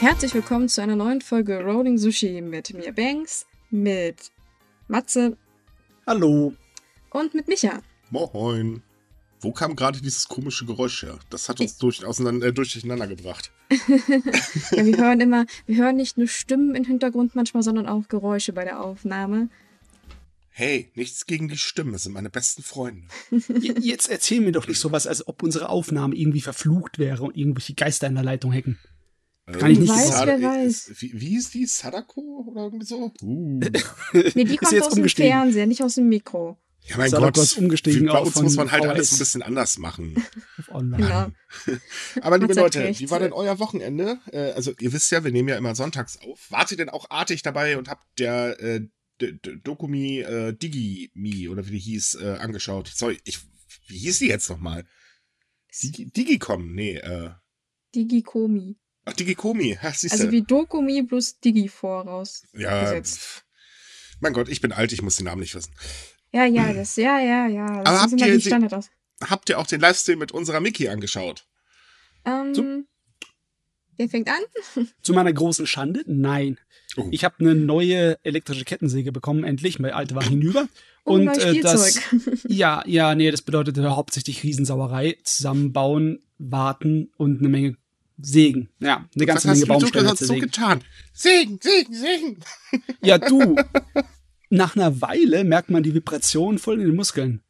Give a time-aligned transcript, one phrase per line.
[0.00, 4.32] Herzlich willkommen zu einer neuen Folge Rolling Sushi mit mir Banks, mit
[4.88, 5.36] Matze
[6.06, 6.54] Hallo.
[7.10, 7.82] und mit Micha.
[8.08, 8.82] Moin.
[9.42, 11.18] Wo kam gerade dieses komische Geräusch her?
[11.28, 13.52] Das hat uns durch, auseinander, äh, durcheinander gebracht.
[14.70, 18.54] Ja, wir hören immer, wir hören nicht nur Stimmen im Hintergrund manchmal, sondern auch Geräusche
[18.54, 19.50] bei der Aufnahme.
[20.48, 23.02] Hey, nichts gegen die Stimmen, das sind meine besten Freunde.
[23.80, 27.74] Jetzt erzähl mir doch nicht sowas, als ob unsere Aufnahme irgendwie verflucht wäre und irgendwelche
[27.74, 28.78] Geister in der Leitung hecken.
[29.58, 30.92] Kann ich nicht Weiß, Sada- wer weiß.
[30.98, 31.66] Wie, wie ist die?
[31.66, 33.12] Sadako oder irgendwie so?
[33.22, 33.60] Uh.
[34.34, 35.08] Nee, die kommt jetzt aus dem.
[35.08, 36.58] Fernseher, nicht aus dem Mikro.
[36.86, 37.44] Ja, mein Sadako Gott.
[37.44, 39.12] ist umgestiegen bei uns muss man halt alles VHS.
[39.14, 40.24] ein bisschen anders machen.
[40.58, 41.32] Auf Online.
[41.66, 41.78] Genau.
[42.22, 43.00] Aber liebe Leute, recht.
[43.00, 44.18] wie war denn euer Wochenende?
[44.32, 46.50] Äh, also ihr wisst ja, wir nehmen ja immer sonntags auf.
[46.50, 48.80] Wart ihr denn auch artig dabei und habt der äh,
[49.20, 52.90] D- D- Dokumi äh, Digimi oder wie die hieß äh, angeschaut?
[52.94, 53.38] Sorry, ich,
[53.86, 54.86] wie hieß die jetzt nochmal?
[55.82, 56.74] Digi, Digicom?
[56.74, 57.30] Nee, äh,
[57.94, 58.76] Digikomi.
[59.04, 59.78] Ach, Digikomi.
[59.94, 62.44] Siehst Also wie Dokumi plus Digi voraus.
[62.52, 63.44] ja, gesetzt.
[64.20, 65.74] mein Gott, ich bin alt, ich muss den Namen nicht wissen.
[66.32, 67.82] Ja, ja, das, ja, ja, ja.
[67.82, 68.90] Das Aber habt ihr Standard aus.
[69.22, 71.46] Habt ihr auch den Livestream mit unserer Miki angeschaut?
[72.24, 72.64] Ähm, So.
[73.96, 74.86] wer fängt an?
[75.02, 76.58] Zu meiner großen Schande, nein.
[76.96, 77.08] Oh.
[77.10, 79.78] Ich habe eine neue elektrische Kettensäge bekommen, endlich.
[79.78, 80.68] Meine alte war hinüber.
[81.06, 81.98] Oh, und äh, das,
[82.46, 87.76] ja, ja, nee, das bedeutete hauptsächlich Riesensauerei, zusammenbauen, warten und eine Menge
[88.22, 88.68] Sägen.
[88.80, 90.84] Ja, eine ganze Was Menge hast du, Baumstämme hast so getan?
[91.12, 92.44] Segen, Segen, Segen.
[93.02, 93.56] Ja, du.
[94.50, 97.42] Nach einer Weile merkt man die Vibration voll in den Muskeln.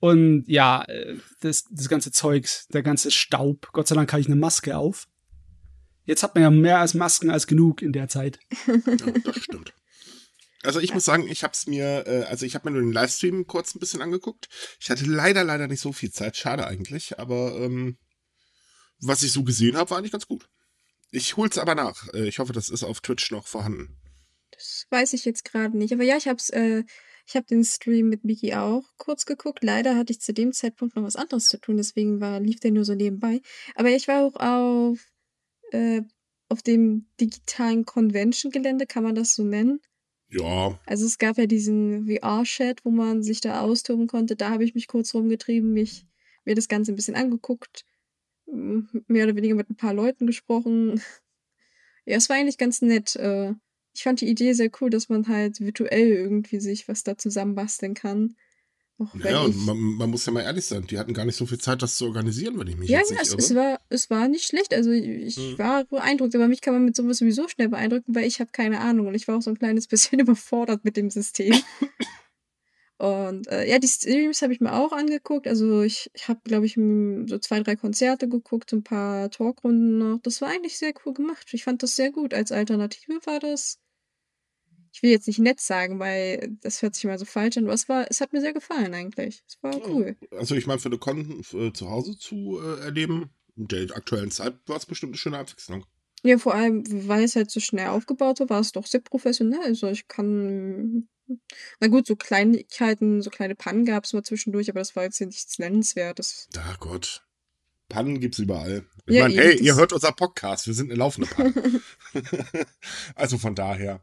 [0.00, 3.68] Und ja, äh, das, das ganze Zeugs, der ganze Staub.
[3.72, 5.06] Gott sei Dank habe ich eine Maske auf.
[6.06, 8.38] Jetzt hat man ja mehr als Masken als genug in der Zeit.
[8.66, 9.72] Ja, das stimmt.
[10.62, 12.92] Also ich muss sagen, ich habe es mir, äh, also ich habe mir nur den
[12.92, 14.48] Livestream kurz ein bisschen angeguckt.
[14.78, 16.36] Ich hatte leider, leider nicht so viel Zeit.
[16.36, 17.96] Schade eigentlich, aber ähm,
[19.00, 20.48] was ich so gesehen habe, war eigentlich ganz gut.
[21.10, 22.12] Ich hol's aber nach.
[22.14, 23.96] Äh, ich hoffe, das ist auf Twitch noch vorhanden.
[24.52, 25.92] Das weiß ich jetzt gerade nicht.
[25.92, 26.84] Aber ja, ich hab's, äh,
[27.26, 29.62] ich habe den Stream mit Miki auch kurz geguckt.
[29.62, 32.72] Leider hatte ich zu dem Zeitpunkt noch was anderes zu tun, deswegen war, lief der
[32.72, 33.40] nur so nebenbei.
[33.74, 34.98] Aber ich war auch auf,
[35.72, 36.02] äh,
[36.48, 39.80] auf dem digitalen Convention-Gelände, kann man das so nennen?
[40.28, 44.36] Ja, Also es gab ja diesen VR-Chat, wo man sich da austoben konnte.
[44.36, 46.06] Da habe ich mich kurz rumgetrieben, mich
[46.44, 47.84] mir das Ganze ein bisschen angeguckt,
[48.52, 51.00] mehr oder weniger mit ein paar Leuten gesprochen.
[52.06, 53.14] Ja, es war eigentlich ganz nett.
[53.16, 53.52] Äh,
[53.94, 57.92] Ich fand die Idee sehr cool, dass man halt virtuell irgendwie sich was da zusammenbasteln
[57.94, 58.36] kann.
[59.22, 61.58] Ja, und man, man muss ja mal ehrlich sein, die hatten gar nicht so viel
[61.58, 63.38] Zeit, das zu organisieren, wenn ich mich ja, jetzt ja, nicht es, irre.
[63.38, 64.74] es, war, es war nicht schlecht.
[64.74, 65.58] Also ich Mhm.
[65.58, 68.80] war beeindruckt, aber mich kann man mit sowas sowieso schnell beeindrucken, weil ich habe keine
[68.80, 71.54] Ahnung und ich war auch so ein kleines bisschen überfordert mit dem System.
[73.00, 75.48] Und äh, ja, die Streams habe ich mir auch angeguckt.
[75.48, 80.18] Also ich, ich habe, glaube ich, so zwei, drei Konzerte geguckt, ein paar Talkrunden noch.
[80.22, 81.48] Das war eigentlich sehr cool gemacht.
[81.52, 82.34] Ich fand das sehr gut.
[82.34, 83.78] Als Alternative war das.
[84.92, 87.72] Ich will jetzt nicht nett sagen, weil das hört sich immer so falsch an, aber
[87.72, 89.44] es war, es hat mir sehr gefallen eigentlich.
[89.48, 90.18] Es war cool.
[90.32, 94.30] Also ich meine, für eine Con äh, zu Hause zu äh, erleben, in der aktuellen
[94.30, 95.86] Zeit war es bestimmt eine schöne Abwechslung.
[96.22, 99.60] Ja, vor allem, weil es halt so schnell aufgebaut war, war es doch sehr professionell.
[99.60, 101.08] Also ich kann.
[101.80, 105.18] Na gut, so Kleinigkeiten, so kleine Pannen gab es mal zwischendurch, aber das war jetzt
[105.18, 106.48] hier nichts Nennenswertes.
[106.56, 107.22] Ah Gott.
[107.88, 108.84] Pannen gibt's überall.
[109.06, 111.52] Ich Ja, meine, hey, ihr hört unser Podcast, wir sind eine laufende Panne.
[113.16, 114.00] also von daher.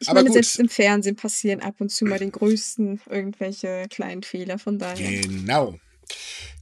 [0.00, 0.34] Ich Aber meine, gut.
[0.34, 5.22] selbst im Fernsehen passieren ab und zu mal den größten irgendwelche kleinen Fehler, von daher.
[5.22, 5.78] Genau.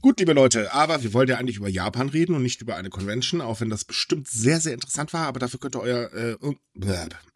[0.01, 2.89] Gut, liebe Leute, aber wir wollen ja eigentlich über Japan reden und nicht über eine
[2.89, 6.37] Convention, auch wenn das bestimmt sehr, sehr interessant war, aber dafür könnt ihr euer, äh,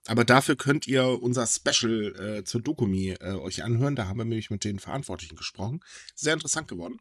[0.07, 3.97] aber dafür könnt ihr unser Special äh, zur Dokumi äh, euch anhören.
[3.97, 5.81] Da haben wir nämlich mit den Verantwortlichen gesprochen.
[6.15, 7.01] Sehr interessant geworden.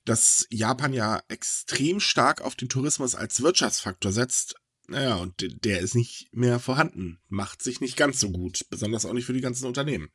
[0.06, 4.56] dass Japan ja extrem stark auf den Tourismus als Wirtschaftsfaktor setzt.
[4.88, 5.34] Naja, und
[5.66, 7.20] der ist nicht mehr vorhanden.
[7.28, 8.66] Macht sich nicht ganz so gut.
[8.70, 10.10] Besonders auch nicht für die ganzen Unternehmen.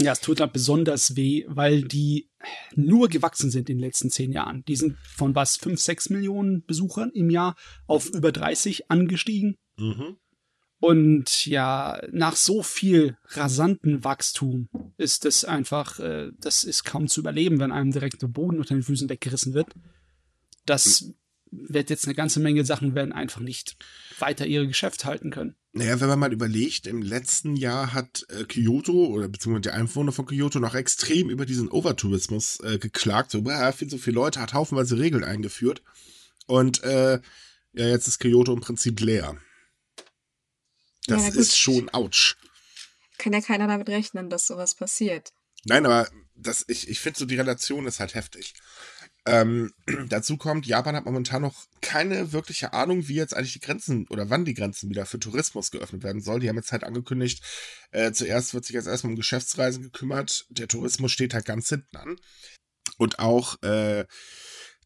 [0.00, 2.28] Ja, es tut halt besonders weh, weil die
[2.74, 4.64] nur gewachsen sind in den letzten zehn Jahren.
[4.64, 7.54] Die sind von was, fünf, sechs Millionen Besuchern im Jahr
[7.86, 9.56] auf über 30 angestiegen.
[9.76, 10.16] Mhm.
[10.84, 17.20] Und ja, nach so viel rasanten Wachstum ist es einfach, äh, das ist kaum zu
[17.20, 19.68] überleben, wenn einem direkt der Boden unter den Füßen weggerissen wird.
[20.66, 21.14] Das
[21.50, 23.78] wird jetzt eine ganze Menge Sachen werden einfach nicht
[24.18, 25.54] weiter ihre Geschäft halten können.
[25.72, 30.12] Naja, wenn man mal überlegt, im letzten Jahr hat äh, Kyoto oder beziehungsweise der Einwohner
[30.12, 33.30] von Kyoto noch extrem über diesen Overtourismus äh, geklagt.
[33.30, 35.82] So, boah, viel so viele Leute, hat haufenweise Regeln eingeführt.
[36.46, 37.20] Und äh,
[37.72, 39.38] ja, jetzt ist Kyoto im Prinzip leer.
[41.06, 42.36] Das ja, ist schon ouch.
[43.18, 45.32] Kann ja keiner damit rechnen, dass sowas passiert.
[45.64, 48.54] Nein, aber das, ich, ich finde so, die Relation ist halt heftig.
[49.26, 49.72] Ähm,
[50.08, 54.30] dazu kommt, Japan hat momentan noch keine wirkliche Ahnung, wie jetzt eigentlich die Grenzen oder
[54.30, 56.40] wann die Grenzen wieder für Tourismus geöffnet werden sollen.
[56.40, 57.42] Die haben jetzt halt angekündigt,
[57.90, 60.46] äh, zuerst wird sich jetzt erstmal um Geschäftsreisen gekümmert.
[60.50, 62.16] Der Tourismus steht halt ganz hinten an.
[62.98, 64.04] Und auch äh,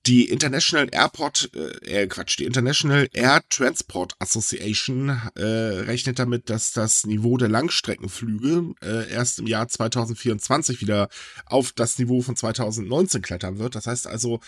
[0.07, 6.73] die International Airport, äh, äh, Quatsch, die International Air Transport Association äh, rechnet damit, dass
[6.73, 11.09] das Niveau der Langstreckenflüge äh, erst im Jahr 2024 wieder
[11.47, 13.75] auf das Niveau von 2019 klettern wird.
[13.75, 14.41] Das heißt also,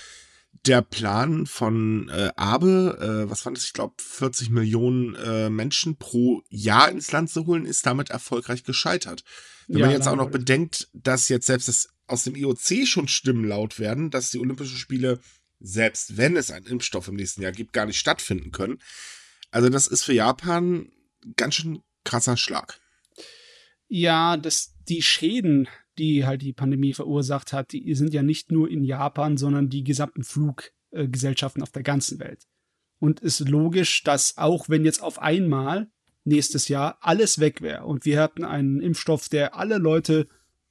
[0.66, 5.96] der Plan von äh, Abe, äh, was fand es, ich glaube, 40 Millionen äh, Menschen
[5.96, 9.24] pro Jahr ins Land zu holen, ist damit erfolgreich gescheitert.
[9.68, 13.08] Wenn ja, man jetzt auch noch bedenkt, dass jetzt selbst das aus dem IOC schon
[13.08, 15.20] Stimmen laut werden, dass die Olympischen Spiele
[15.60, 18.78] selbst wenn es einen Impfstoff im nächsten Jahr gibt, gar nicht stattfinden können.
[19.50, 20.90] Also das ist für Japan
[21.36, 22.80] ganz schön krasser Schlag.
[23.88, 25.68] Ja, das, die Schäden,
[25.98, 29.84] die halt die Pandemie verursacht hat, die sind ja nicht nur in Japan, sondern die
[29.84, 32.46] gesamten Fluggesellschaften auf der ganzen Welt.
[32.98, 35.90] Und ist logisch, dass auch wenn jetzt auf einmal
[36.24, 40.28] nächstes Jahr alles weg wäre und wir hätten einen Impfstoff, der alle Leute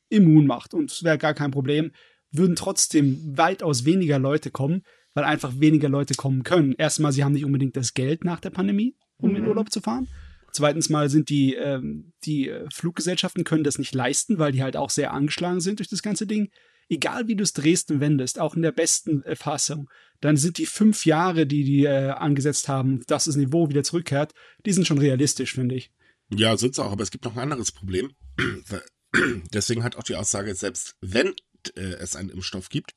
[0.10, 1.92] immun macht und es wäre gar kein Problem,
[2.32, 4.84] würden trotzdem weitaus weniger Leute kommen,
[5.14, 6.74] weil einfach weniger Leute kommen können.
[6.74, 9.38] Erstmal, sie haben nicht unbedingt das Geld nach der Pandemie, um mhm.
[9.38, 10.08] in Urlaub zu fahren.
[10.52, 14.76] Zweitens mal sind die, ähm, die äh, Fluggesellschaften können das nicht leisten, weil die halt
[14.76, 16.50] auch sehr angeschlagen sind durch das ganze Ding.
[16.90, 19.90] Egal wie du es drehst und wendest, auch in der besten äh, Fassung,
[20.22, 24.34] dann sind die fünf Jahre, die die äh, angesetzt haben, dass das Niveau wieder zurückkehrt,
[24.66, 25.92] die sind schon realistisch, finde ich.
[26.34, 28.12] Ja, sind sie auch, aber es gibt noch ein anderes Problem.
[29.54, 31.34] Deswegen hat auch die Aussage, selbst wenn
[31.76, 32.96] äh, es einen Impfstoff gibt.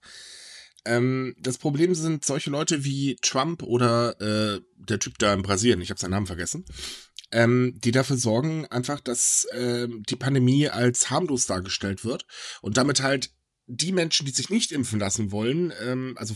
[0.84, 5.80] Ähm, das Problem sind solche Leute wie Trump oder äh, der Typ da in Brasilien,
[5.80, 6.64] ich habe seinen Namen vergessen,
[7.30, 12.26] ähm, die dafür sorgen einfach, dass äh, die Pandemie als harmlos dargestellt wird
[12.62, 13.30] und damit halt
[13.66, 16.34] die Menschen, die sich nicht impfen lassen wollen, ähm, also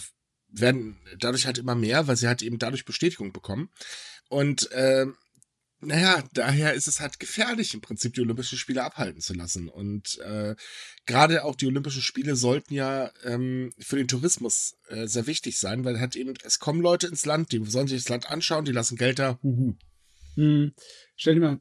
[0.49, 3.71] werden dadurch halt immer mehr, weil sie halt eben dadurch Bestätigung bekommen.
[4.29, 5.07] Und äh,
[5.87, 9.69] naja, daher ist es halt gefährlich, im Prinzip die Olympischen Spiele abhalten zu lassen.
[9.69, 10.57] Und äh,
[11.07, 15.85] gerade auch die Olympischen Spiele sollten ja ähm, für den Tourismus äh, sehr wichtig sein,
[15.85, 18.73] weil halt eben, es kommen Leute ins Land, die sollen sich das Land anschauen, die
[18.73, 19.77] lassen Geld da, huhu.
[20.35, 20.73] Hm.
[21.15, 21.61] Stell dir mal,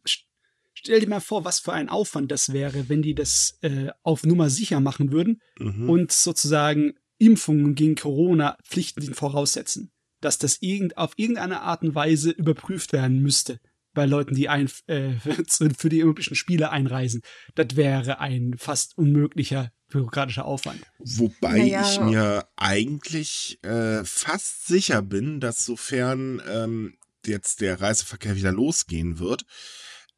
[0.74, 4.24] stell dir mal vor, was für ein Aufwand das wäre, wenn die das äh, auf
[4.24, 5.88] Nummer sicher machen würden mhm.
[5.88, 9.91] und sozusagen Impfungen gegen Corona pflichtend voraussetzen.
[10.20, 13.60] Dass das irgend, auf irgendeine Art und Weise überprüft werden müsste
[13.96, 17.22] bei Leuten, die ein, äh, für die Olympischen Spiele einreisen.
[17.56, 20.82] Das wäre ein fast unmöglicher bürokratischer Aufwand.
[21.00, 21.82] Wobei naja.
[21.82, 29.20] ich mir eigentlich äh, fast sicher bin, dass sofern ähm, jetzt der Reiseverkehr wieder losgehen
[29.20, 29.46] wird,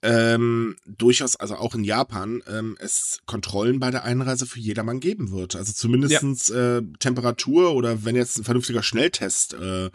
[0.04, 5.32] ähm, durchaus, also auch in Japan, ähm, es Kontrollen bei der Einreise für jedermann geben
[5.32, 5.56] wird.
[5.56, 6.78] Also zumindestens ja.
[6.78, 9.90] äh, Temperatur oder wenn jetzt ein vernünftiger Schnelltest äh,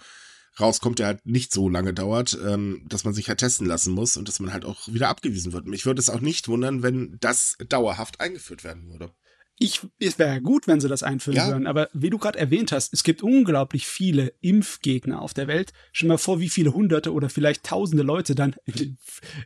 [0.61, 4.16] rauskommt, der halt nicht so lange dauert, ähm, dass man sich halt testen lassen muss
[4.16, 5.66] und dass man halt auch wieder abgewiesen wird.
[5.66, 9.12] Mich würde es auch nicht wundern, wenn das dauerhaft eingeführt werden würde.
[9.59, 11.49] Ich, es wäre gut, wenn sie das einführen ja.
[11.49, 15.73] würden, aber wie du gerade erwähnt hast, es gibt unglaublich viele Impfgegner auf der Welt.
[15.92, 18.99] Stell mal vor, wie viele hunderte oder vielleicht tausende Leute dann in den,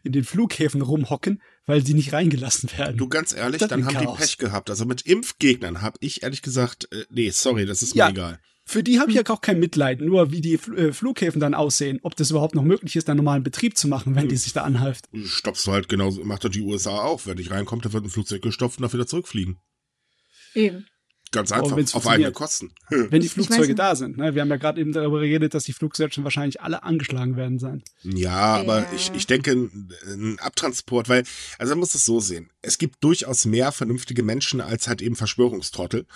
[0.04, 2.96] in den Flughäfen rumhocken, weil sie nicht reingelassen werden.
[2.96, 4.16] Du ganz ehrlich, das dann haben Chaos.
[4.16, 4.70] die Pech gehabt.
[4.70, 8.08] Also mit Impfgegnern habe ich ehrlich gesagt, äh, nee, sorry, das ist mir ja.
[8.08, 8.40] egal.
[8.68, 12.00] Für die habe ich ja auch kein Mitleid, nur wie die äh, Flughäfen dann aussehen,
[12.02, 14.62] ob das überhaupt noch möglich ist, dann normalen Betrieb zu machen, wenn die sich da
[14.62, 15.08] anhalft.
[15.24, 17.26] Stoppst du halt genauso, macht doch die USA auch.
[17.26, 19.60] Wenn nicht reinkommt, dann wird ein Flugzeug gestopft und darf wieder zurückfliegen.
[20.54, 20.86] Eben.
[21.36, 22.72] Ganz einfach, auf eigene Kosten.
[22.88, 24.16] Wenn die Flugzeuge da sind.
[24.16, 24.34] Ne?
[24.34, 27.82] Wir haben ja gerade eben darüber geredet, dass die Fluggesellschaften wahrscheinlich alle angeschlagen werden sein.
[28.02, 28.86] Ja, aber ja.
[28.94, 31.24] Ich, ich denke, ein Abtransport, weil,
[31.58, 32.50] also man muss es so sehen.
[32.62, 36.06] Es gibt durchaus mehr vernünftige Menschen als halt eben Verschwörungstrottel.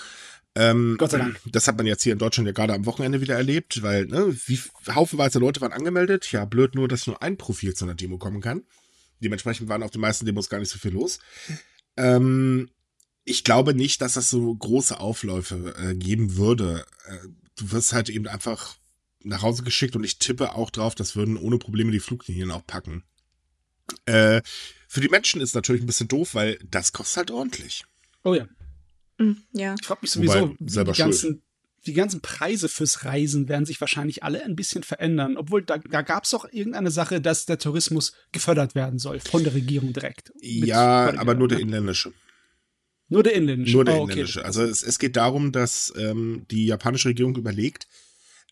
[0.57, 1.41] Ähm, Gott sei Dank.
[1.53, 4.35] Das hat man jetzt hier in Deutschland ja gerade am Wochenende wieder erlebt, weil, ne,
[4.47, 4.59] wie
[4.93, 6.33] haufenweise Leute waren angemeldet.
[6.33, 8.63] Ja, blöd nur, dass nur ein Profil zu einer Demo kommen kann.
[9.21, 11.19] Dementsprechend waren auf den meisten Demos gar nicht so viel los.
[11.97, 12.71] Ähm,
[13.31, 16.85] ich glaube nicht, dass das so große Aufläufe äh, geben würde.
[17.07, 18.77] Äh, du wirst halt eben einfach
[19.23, 22.67] nach Hause geschickt und ich tippe auch drauf, das würden ohne Probleme die Fluglinien auch
[22.67, 23.05] packen.
[24.07, 24.43] Äh,
[24.89, 27.85] für die Menschen ist natürlich ein bisschen doof, weil das kostet halt ordentlich.
[28.25, 28.47] Oh ja.
[29.19, 29.75] Mhm, ja.
[29.79, 31.43] Ich frage mich sowieso, Wobei, die, ganzen,
[31.87, 35.37] die ganzen Preise fürs Reisen werden sich wahrscheinlich alle ein bisschen verändern.
[35.37, 39.45] Obwohl, da, da gab es doch irgendeine Sache, dass der Tourismus gefördert werden soll, von
[39.45, 40.33] der Regierung direkt.
[40.41, 41.65] Ja, aber nur der ne?
[41.65, 42.13] inländische.
[43.11, 43.77] Nur der inländische.
[43.77, 44.13] Nur der oh, okay.
[44.13, 44.45] inländische.
[44.45, 47.87] Also es, es geht darum, dass ähm, die japanische Regierung überlegt,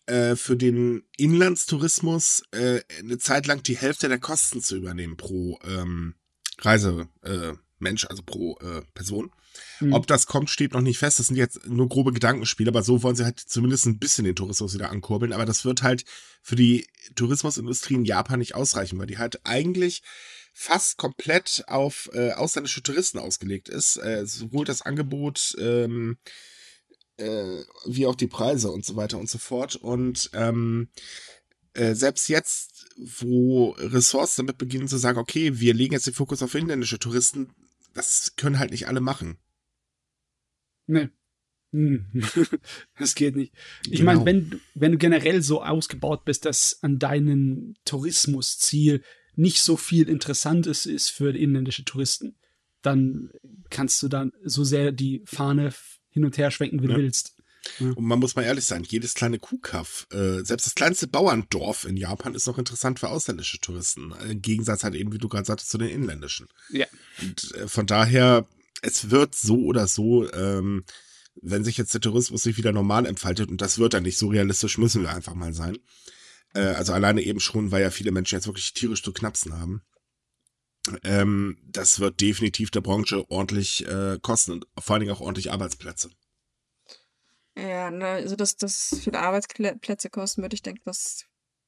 [0.05, 5.59] äh, für den Inlandstourismus äh, eine Zeit lang die Hälfte der Kosten zu übernehmen pro
[5.63, 6.15] ähm,
[6.59, 9.31] Reisemensch, äh, also pro äh, Person.
[9.79, 9.93] Mhm.
[9.93, 11.19] Ob das kommt, steht noch nicht fest.
[11.19, 14.35] Das sind jetzt nur grobe Gedankenspiele, aber so wollen sie halt zumindest ein bisschen den
[14.35, 15.33] Tourismus wieder ankurbeln.
[15.33, 16.05] Aber das wird halt
[16.41, 16.85] für die
[17.15, 20.01] Tourismusindustrie in Japan nicht ausreichen, weil die halt eigentlich
[20.61, 23.95] fast komplett auf äh, ausländische Touristen ausgelegt ist.
[23.95, 26.17] Äh, sowohl das Angebot ähm,
[27.15, 29.77] äh, wie auch die Preise und so weiter und so fort.
[29.77, 30.89] Und ähm,
[31.75, 36.43] äh, selbst jetzt, wo Ressorts damit beginnen zu sagen, okay, wir legen jetzt den Fokus
[36.43, 37.55] auf inländische Touristen,
[37.93, 39.37] das können halt nicht alle machen.
[40.87, 41.07] Nee.
[41.71, 42.05] Hm.
[42.97, 43.53] Das geht nicht.
[43.85, 44.13] Ich genau.
[44.13, 49.03] meine, wenn, wenn du generell so ausgebaut bist, dass an deinem Tourismusziel
[49.39, 52.35] nicht so viel Interessantes ist für inländische Touristen,
[52.81, 53.31] dann
[53.69, 55.73] kannst du dann so sehr die Fahne
[56.09, 56.95] hin und her schwenken, wie ja.
[56.95, 57.35] du willst.
[57.79, 57.91] Ja.
[57.91, 61.95] Und man muss mal ehrlich sein, jedes kleine Kuhkaff, äh, selbst das kleinste Bauerndorf in
[61.95, 64.13] Japan ist noch interessant für ausländische Touristen.
[64.29, 66.47] Im Gegensatz halt eben, wie du gerade sagtest, zu den inländischen.
[66.69, 66.87] Ja.
[67.21, 68.45] Und äh, von daher,
[68.81, 70.83] es wird so oder so, ähm,
[71.41, 74.27] wenn sich jetzt der Tourismus sich wieder normal entfaltet, und das wird dann nicht so
[74.27, 75.77] realistisch, müssen wir einfach mal sein,
[76.53, 79.83] äh, also alleine eben schon, weil ja viele Menschen jetzt wirklich tierisch zu knapsen haben.
[81.03, 85.51] Ähm, das wird definitiv der Branche ordentlich äh, kosten und vor allen Dingen auch ordentlich
[85.51, 86.09] Arbeitsplätze.
[87.57, 91.25] Ja, ne, also dass das viele Arbeitsplätze kosten wird, ich denke, das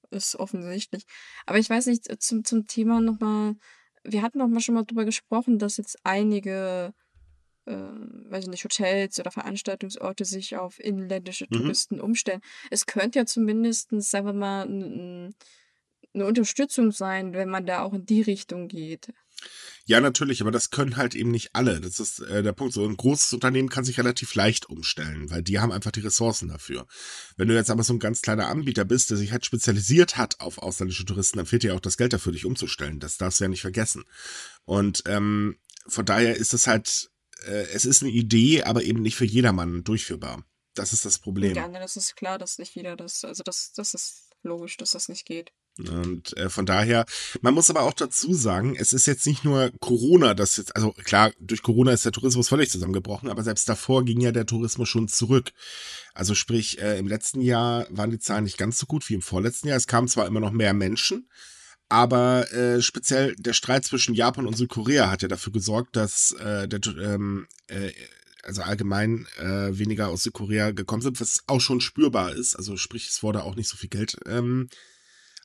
[0.09, 1.05] ist offensichtlich.
[1.45, 3.55] Aber ich weiß nicht, zum, zum Thema nochmal,
[4.03, 6.93] wir hatten noch mal schon mal drüber gesprochen, dass jetzt einige
[7.65, 11.57] äh, weiß ich nicht, Hotels oder Veranstaltungsorte sich auf inländische mhm.
[11.57, 12.41] Touristen umstellen.
[12.69, 14.63] Es könnte ja zumindest, sagen wir mal,
[16.13, 19.13] eine Unterstützung sein, wenn man da auch in die Richtung geht.
[19.85, 21.81] Ja, natürlich, aber das können halt eben nicht alle.
[21.81, 22.73] Das ist äh, der Punkt.
[22.73, 26.49] So ein großes Unternehmen kann sich relativ leicht umstellen, weil die haben einfach die Ressourcen
[26.49, 26.85] dafür.
[27.37, 30.39] Wenn du jetzt aber so ein ganz kleiner Anbieter bist, der sich halt spezialisiert hat
[30.39, 32.99] auf ausländische Touristen, dann fehlt dir auch das Geld dafür, dich umzustellen.
[32.99, 34.03] Das darfst du ja nicht vergessen.
[34.65, 37.10] Und ähm, von daher ist es halt
[37.45, 40.43] äh, es ist eine Idee, aber eben nicht für jedermann durchführbar.
[40.73, 41.55] Das ist das Problem.
[41.55, 45.09] Ja, das ist klar, dass nicht jeder das, also das, das ist logisch, dass das
[45.09, 45.51] nicht geht.
[45.79, 47.05] Und äh, von daher,
[47.41, 50.91] man muss aber auch dazu sagen, es ist jetzt nicht nur Corona, das jetzt, also
[50.91, 54.89] klar, durch Corona ist der Tourismus völlig zusammengebrochen, aber selbst davor ging ja der Tourismus
[54.89, 55.53] schon zurück.
[56.13, 59.21] Also sprich, äh, im letzten Jahr waren die Zahlen nicht ganz so gut wie im
[59.21, 59.77] vorletzten Jahr.
[59.77, 61.29] Es kamen zwar immer noch mehr Menschen,
[61.91, 66.65] aber äh, speziell der Streit zwischen Japan und Südkorea hat ja dafür gesorgt, dass äh,
[66.65, 67.91] der, ähm, äh,
[68.43, 72.55] also allgemein äh, weniger aus Südkorea gekommen sind, was auch schon spürbar ist.
[72.55, 74.69] Also sprich, es wurde auch nicht so viel Geld ähm,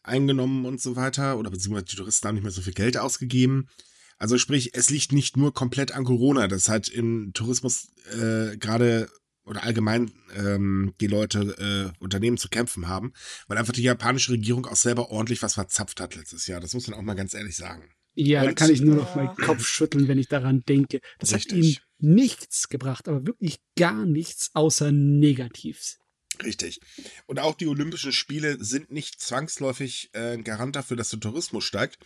[0.05, 1.37] eingenommen und so weiter.
[1.37, 3.69] Oder beziehungsweise die Touristen haben nicht mehr so viel Geld ausgegeben.
[4.17, 9.11] Also sprich, es liegt nicht nur komplett an Corona, das hat im Tourismus äh, gerade
[9.47, 13.13] oder allgemein ähm, die Leute, äh, Unternehmen zu kämpfen haben,
[13.47, 16.61] weil einfach die japanische Regierung auch selber ordentlich was verzapft hat letztes Jahr.
[16.61, 17.91] Das muss man auch mal ganz ehrlich sagen.
[18.15, 21.01] Ja, Und, da kann ich nur noch meinen Kopf schütteln, wenn ich daran denke.
[21.19, 21.53] Das richtig.
[21.53, 25.99] hat ihm nichts gebracht, aber wirklich gar nichts außer Negatives.
[26.43, 26.81] Richtig.
[27.27, 31.99] Und auch die Olympischen Spiele sind nicht zwangsläufig äh, Garant dafür, dass der Tourismus steigt.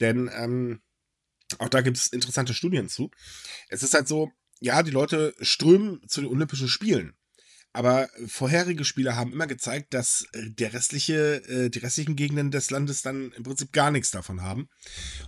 [0.00, 0.80] Denn ähm,
[1.58, 3.10] auch da gibt es interessante Studien zu.
[3.68, 7.14] Es ist halt so, ja, die Leute strömen zu den Olympischen Spielen.
[7.72, 12.70] Aber vorherige Spiele haben immer gezeigt, dass äh, der restliche, äh, die restlichen Gegenden des
[12.70, 14.70] Landes dann im Prinzip gar nichts davon haben.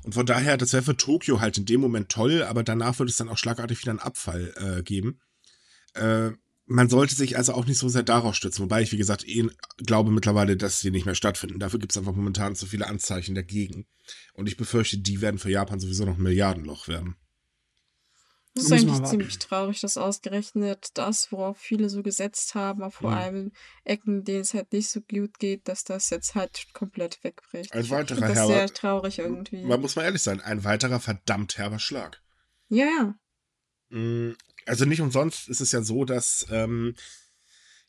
[0.03, 3.11] Und von daher, das wäre für Tokio halt in dem Moment toll, aber danach würde
[3.11, 5.21] es dann auch schlagartig wieder einen Abfall äh, geben.
[5.93, 6.31] Äh,
[6.65, 9.47] man sollte sich also auch nicht so sehr darauf stützen, wobei ich, wie gesagt, eh
[9.77, 11.59] glaube mittlerweile, dass sie nicht mehr stattfinden.
[11.59, 13.87] Dafür gibt es einfach momentan zu viele Anzeichen dagegen.
[14.33, 17.17] Und ich befürchte, die werden für Japan sowieso noch ein Milliardenloch werden.
[18.59, 23.13] Das ist eigentlich ziemlich traurig, dass ausgerechnet das, worauf viele so gesetzt haben, aber vor
[23.13, 23.19] ja.
[23.19, 23.53] allem
[23.85, 27.73] Ecken, denen es halt nicht so gut geht, dass das jetzt halt komplett wegbricht.
[27.73, 28.55] Ein weiterer das herber.
[28.55, 29.65] sehr traurig irgendwie.
[29.65, 32.23] Man muss mal ehrlich sein, ein weiterer verdammt herber Schlag.
[32.69, 33.15] Ja, ja.
[33.97, 34.37] Mm,
[34.67, 36.95] also nicht umsonst ist es ja so, dass ähm,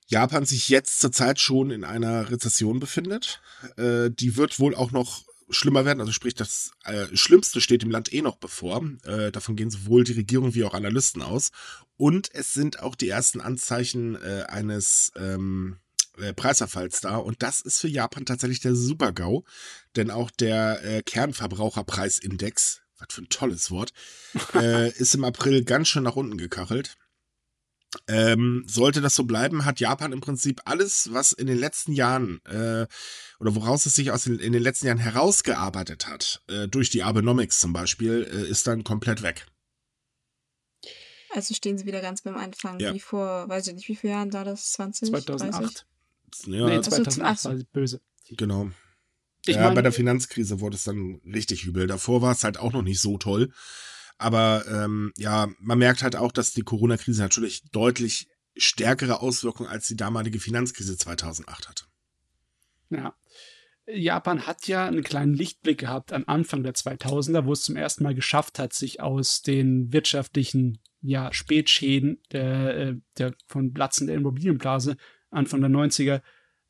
[0.07, 3.41] Japan sich jetzt zurzeit schon in einer Rezession befindet.
[3.77, 5.99] Äh, die wird wohl auch noch schlimmer werden.
[5.99, 8.83] Also sprich, das äh, Schlimmste steht dem Land eh noch bevor.
[9.03, 11.51] Äh, davon gehen sowohl die Regierung wie auch Analysten aus.
[11.97, 15.79] Und es sind auch die ersten Anzeichen äh, eines ähm,
[16.17, 17.17] äh, Preiserfalls da.
[17.17, 19.43] Und das ist für Japan tatsächlich der Super-GAU.
[19.95, 23.91] Denn auch der äh, Kernverbraucherpreisindex, was für ein tolles Wort,
[24.53, 26.95] äh, ist im April ganz schön nach unten gekachelt.
[28.07, 32.39] Ähm, sollte das so bleiben, hat Japan im Prinzip alles, was in den letzten Jahren
[32.45, 32.85] äh,
[33.39, 37.01] oder woraus es sich aus den, in den letzten Jahren herausgearbeitet hat, äh, durch die
[37.01, 39.47] Abenomics zum Beispiel, äh, ist dann komplett weg.
[41.31, 42.93] Also stehen sie wieder ganz beim Anfang, ja.
[42.93, 44.71] wie vor, weiß ich nicht, wie viele Jahren da das?
[44.73, 45.09] 20?
[45.09, 45.85] 2008.
[46.31, 46.47] 30?
[46.47, 48.01] Ja, nee, 2008 war böse.
[48.31, 48.69] Genau.
[49.45, 51.87] Ich ja, mein, bei der Finanzkrise wurde es dann richtig übel.
[51.87, 53.51] Davor war es halt auch noch nicht so toll.
[54.19, 59.87] Aber ähm, ja, man merkt halt auch, dass die Corona-Krise natürlich deutlich stärkere Auswirkungen als
[59.87, 61.85] die damalige Finanzkrise 2008 hatte.
[62.89, 63.15] Ja.
[63.87, 68.03] Japan hat ja einen kleinen Lichtblick gehabt am Anfang der 2000er, wo es zum ersten
[68.03, 74.17] Mal geschafft hat, sich aus den wirtschaftlichen ja, Spätschäden der, äh, der von Platzen der
[74.17, 74.97] Immobilienblase
[75.31, 76.21] Anfang der 90er,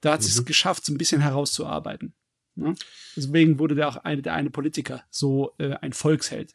[0.02, 0.28] da hat mhm.
[0.28, 2.14] es geschafft, so ein bisschen herauszuarbeiten.
[2.56, 2.76] Ne?
[3.16, 6.54] Deswegen wurde der auch eine, der eine Politiker so äh, ein Volksheld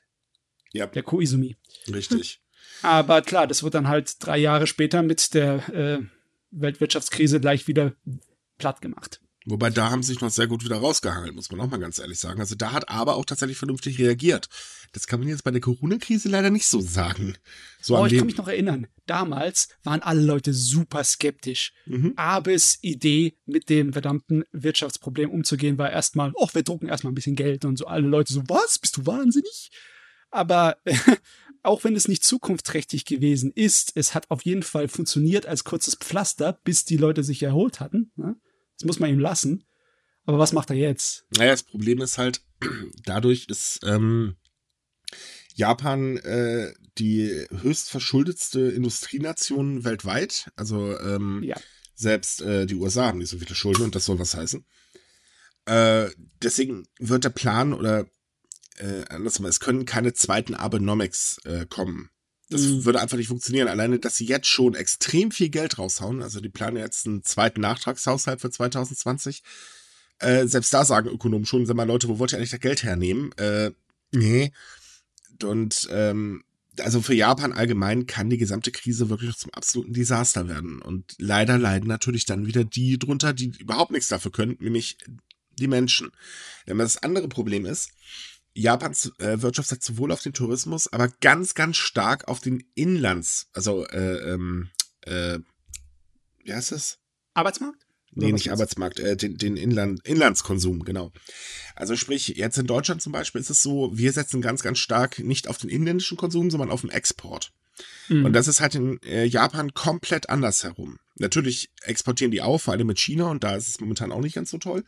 [0.75, 0.87] ja.
[0.87, 1.57] Der Koizumi.
[1.93, 2.41] Richtig.
[2.83, 5.99] Aber klar, das wird dann halt drei Jahre später mit der äh,
[6.51, 7.95] Weltwirtschaftskrise gleich wieder
[8.59, 9.21] platt gemacht.
[9.47, 11.99] Wobei da haben sie sich noch sehr gut wieder rausgehangelt, muss man auch mal ganz
[11.99, 12.41] ehrlich sagen.
[12.41, 14.49] Also da hat aber auch tatsächlich vernünftig reagiert.
[14.93, 17.37] Das kann man jetzt bei der Corona-Krise leider nicht so sagen.
[17.81, 18.87] So oh, ich kann mich noch erinnern.
[19.05, 21.75] Damals waren alle Leute super skeptisch.
[21.85, 22.15] Mhm.
[22.17, 27.37] Abes Idee, mit dem verdammten Wirtschaftsproblem umzugehen, war erstmal, oh, wir drucken erstmal ein bisschen
[27.37, 28.79] Geld und so alle Leute so, was?
[28.79, 29.71] Bist du wahnsinnig?
[30.35, 30.79] Aber
[31.63, 35.95] auch wenn es nicht zukunftsträchtig gewesen ist, es hat auf jeden Fall funktioniert als kurzes
[35.95, 38.11] Pflaster, bis die Leute sich erholt hatten.
[38.17, 38.37] Ne?
[38.77, 39.65] Das muss man ihm lassen.
[40.27, 41.25] Aber was macht er jetzt?
[41.37, 42.43] Naja, das Problem ist halt,
[43.05, 44.37] dadurch ist ähm,
[45.55, 50.51] Japan äh, die höchst verschuldetste Industrienation weltweit.
[50.57, 51.57] Also ähm, ja.
[51.95, 54.67] selbst äh, die USA haben nicht so viele Schulden und das soll was heißen.
[55.67, 56.09] Äh,
[56.43, 58.07] deswegen wird der Plan oder
[58.79, 62.11] äh, andersrum, es können keine zweiten Abenomics äh, kommen.
[62.51, 62.85] Das mhm.
[62.85, 63.69] würde einfach nicht funktionieren.
[63.69, 66.23] Alleine, dass sie jetzt schon extrem viel Geld raushauen.
[66.23, 69.43] Also die planen jetzt einen zweiten Nachtragshaushalt für 2020.
[70.19, 72.83] Äh, selbst da sagen Ökonomen schon, sag mal, Leute, wo wollt ihr eigentlich das Geld
[72.83, 73.33] hernehmen?
[73.33, 73.73] Äh,
[74.13, 74.53] nee.
[75.43, 76.45] Und ähm,
[76.81, 80.83] also für Japan allgemein kann die gesamte Krise wirklich zum absoluten Desaster werden.
[80.83, 84.99] Und leider leiden natürlich dann wieder die drunter, die überhaupt nichts dafür können, nämlich
[85.59, 86.11] die Menschen.
[86.67, 87.91] Denn das andere Problem ist,
[88.55, 93.49] Japans äh, Wirtschaft setzt sowohl auf den Tourismus, aber ganz, ganz stark auf den Inlands,
[93.53, 94.71] also äh, ähm,
[95.03, 95.39] äh,
[96.45, 96.99] wie heißt das?
[97.35, 97.85] Arbeitsmarkt?
[98.17, 101.11] Nee, nicht Arbeitsmarkt, äh, den, den Inland, Inlandskonsum, genau.
[101.75, 105.19] Also sprich, jetzt in Deutschland zum Beispiel ist es so, wir setzen ganz, ganz stark
[105.19, 107.53] nicht auf den inländischen Konsum, sondern auf den Export.
[108.09, 108.27] Mhm.
[108.27, 110.99] Und das ist halt in äh, Japan komplett anders herum.
[111.17, 114.37] Natürlich exportieren die auch, vor allem mit China, und da ist es momentan auch nicht
[114.37, 114.85] ganz so toll.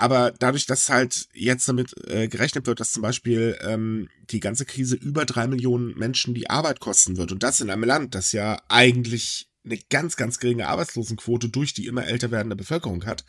[0.00, 4.64] Aber dadurch, dass halt jetzt damit äh, gerechnet wird, dass zum Beispiel ähm, die ganze
[4.64, 8.32] Krise über drei Millionen Menschen die Arbeit kosten wird und das in einem Land, das
[8.32, 13.26] ja eigentlich eine ganz, ganz geringe Arbeitslosenquote durch die immer älter werdende Bevölkerung hat,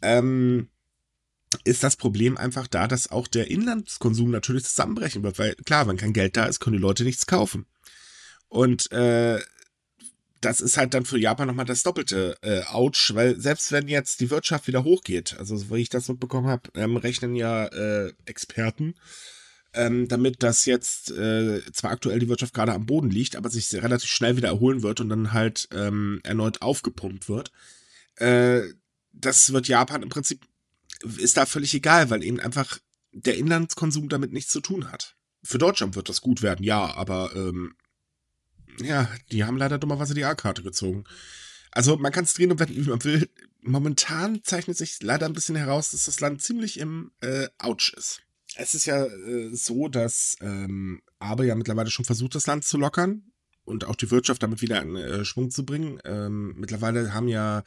[0.00, 0.68] ähm,
[1.64, 5.96] ist das Problem einfach da, dass auch der Inlandskonsum natürlich zusammenbrechen wird, weil klar, wenn
[5.96, 7.66] kein Geld da ist, können die Leute nichts kaufen.
[8.46, 9.40] Und äh,
[10.40, 14.20] das ist halt dann für Japan nochmal das doppelte äh, Ouch, weil selbst wenn jetzt
[14.20, 18.94] die Wirtschaft wieder hochgeht, also wie ich das mitbekommen habe, ähm, rechnen ja äh, Experten
[19.72, 23.72] ähm, damit, dass jetzt äh, zwar aktuell die Wirtschaft gerade am Boden liegt, aber sich
[23.74, 27.52] relativ schnell wieder erholen wird und dann halt ähm, erneut aufgepumpt wird.
[28.16, 28.62] Äh,
[29.12, 30.44] das wird Japan im Prinzip,
[31.18, 32.78] ist da völlig egal, weil eben einfach
[33.12, 35.16] der Inlandskonsum damit nichts zu tun hat.
[35.42, 37.74] Für Deutschland wird das gut werden, ja, aber ähm,
[38.82, 41.04] ja, die haben leider dummerweise die A-Karte gezogen.
[41.70, 43.30] Also man kann es drehen und wenden, wie man will.
[43.62, 48.22] Momentan zeichnet sich leider ein bisschen heraus, dass das Land ziemlich im äh, Ouch ist.
[48.56, 52.78] Es ist ja äh, so, dass ähm, Abe ja mittlerweile schon versucht, das Land zu
[52.78, 53.30] lockern
[53.64, 56.00] und auch die Wirtschaft damit wieder in äh, Schwung zu bringen.
[56.04, 57.62] Ähm, mittlerweile haben ja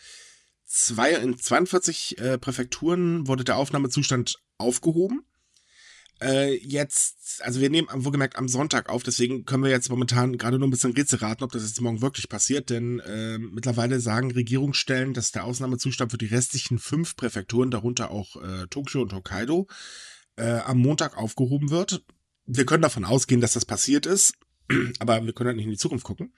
[0.66, 5.24] zwei, in 42 äh, Präfekturen wurde der Aufnahmezustand aufgehoben.
[6.24, 10.58] Äh, jetzt, also wir nehmen wohlgemerkt am Sonntag auf, deswegen können wir jetzt momentan gerade
[10.58, 14.32] nur ein bisschen Rätsel raten, ob das jetzt morgen wirklich passiert, denn äh, mittlerweile sagen
[14.32, 19.68] Regierungsstellen, dass der Ausnahmezustand für die restlichen fünf Präfekturen, darunter auch äh, Tokio und Hokkaido,
[20.38, 22.04] äh, am Montag aufgehoben wird.
[22.46, 24.34] Wir können davon ausgehen, dass das passiert ist,
[25.00, 26.34] aber wir können halt nicht in die Zukunft gucken.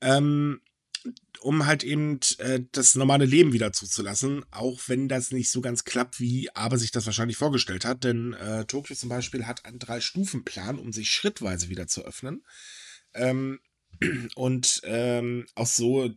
[0.00, 0.60] Ähm,
[1.40, 5.84] um halt eben äh, das normale Leben wieder zuzulassen, auch wenn das nicht so ganz
[5.84, 8.04] klappt, wie Aber sich das wahrscheinlich vorgestellt hat.
[8.04, 12.44] Denn äh, Tokio zum Beispiel hat einen Drei-Stufen-Plan, um sich schrittweise wieder zu öffnen.
[13.14, 13.60] Ähm,
[14.34, 16.10] und ähm, auch so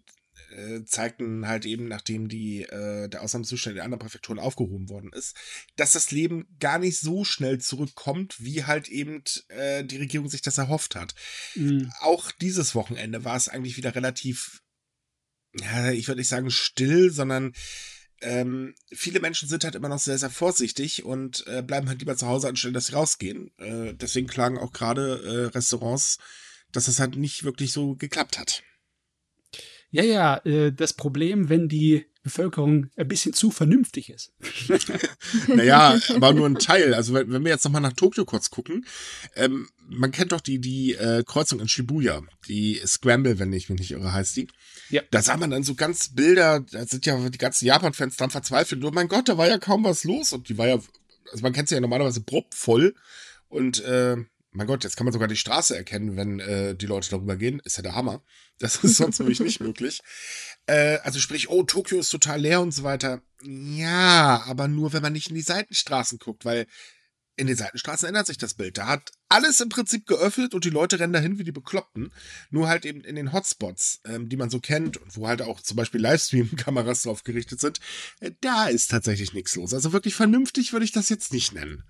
[0.52, 5.36] äh, zeigten halt eben, nachdem die, äh, der Ausnahmezustand in anderen Präfekturen aufgehoben worden ist,
[5.76, 10.42] dass das Leben gar nicht so schnell zurückkommt, wie halt eben äh, die Regierung sich
[10.42, 11.16] das erhofft hat.
[11.56, 11.92] Mhm.
[12.00, 14.62] Auch dieses Wochenende war es eigentlich wieder relativ
[15.54, 17.54] ja, ich würde nicht sagen still, sondern
[18.22, 22.16] ähm, viele Menschen sind halt immer noch sehr, sehr vorsichtig und äh, bleiben halt lieber
[22.16, 23.52] zu Hause, anstelle dass sie rausgehen.
[23.58, 26.20] Äh, deswegen klagen auch gerade äh, Restaurants,
[26.72, 28.64] dass das halt nicht wirklich so geklappt hat.
[29.90, 34.32] Ja, ja, äh, das Problem, wenn die Bevölkerung ein bisschen zu vernünftig ist.
[35.48, 36.94] naja, aber nur ein Teil.
[36.94, 38.86] Also wenn, wenn wir jetzt nochmal nach Tokio kurz gucken,
[39.36, 43.80] ähm, man kennt doch die, die äh, Kreuzung in Shibuya, die Scramble, wenn ich mich
[43.80, 44.48] nicht irre, heißt die.
[44.91, 45.01] Ja.
[45.10, 48.84] Da sah man dann so ganz Bilder, da sind ja die ganzen Japan-Fans dran verzweifelt.
[48.84, 50.34] Oh mein Gott, da war ja kaum was los.
[50.34, 52.93] Und die war ja, also man kennt sie ja normalerweise propvoll.
[53.47, 54.17] Und äh,
[54.51, 57.62] mein Gott, jetzt kann man sogar die Straße erkennen, wenn äh, die Leute darüber gehen.
[57.63, 58.21] Ist ja der Hammer.
[58.60, 60.01] Das ist sonst nämlich nicht möglich.
[60.67, 63.21] Äh, also sprich, oh, Tokio ist total leer und so weiter.
[63.43, 66.67] Ja, aber nur, wenn man nicht in die Seitenstraßen guckt, weil
[67.38, 68.77] in den Seitenstraßen ändert sich das Bild.
[68.77, 72.12] Da hat alles im Prinzip geöffnet und die Leute rennen dahin wie die Bekloppten.
[72.50, 75.62] Nur halt eben in den Hotspots, ähm, die man so kennt und wo halt auch
[75.62, 77.80] zum Beispiel Livestream-Kameras drauf gerichtet sind,
[78.20, 79.74] äh, da ist tatsächlich nichts los.
[79.74, 81.84] Also wirklich vernünftig würde ich das jetzt nicht nennen.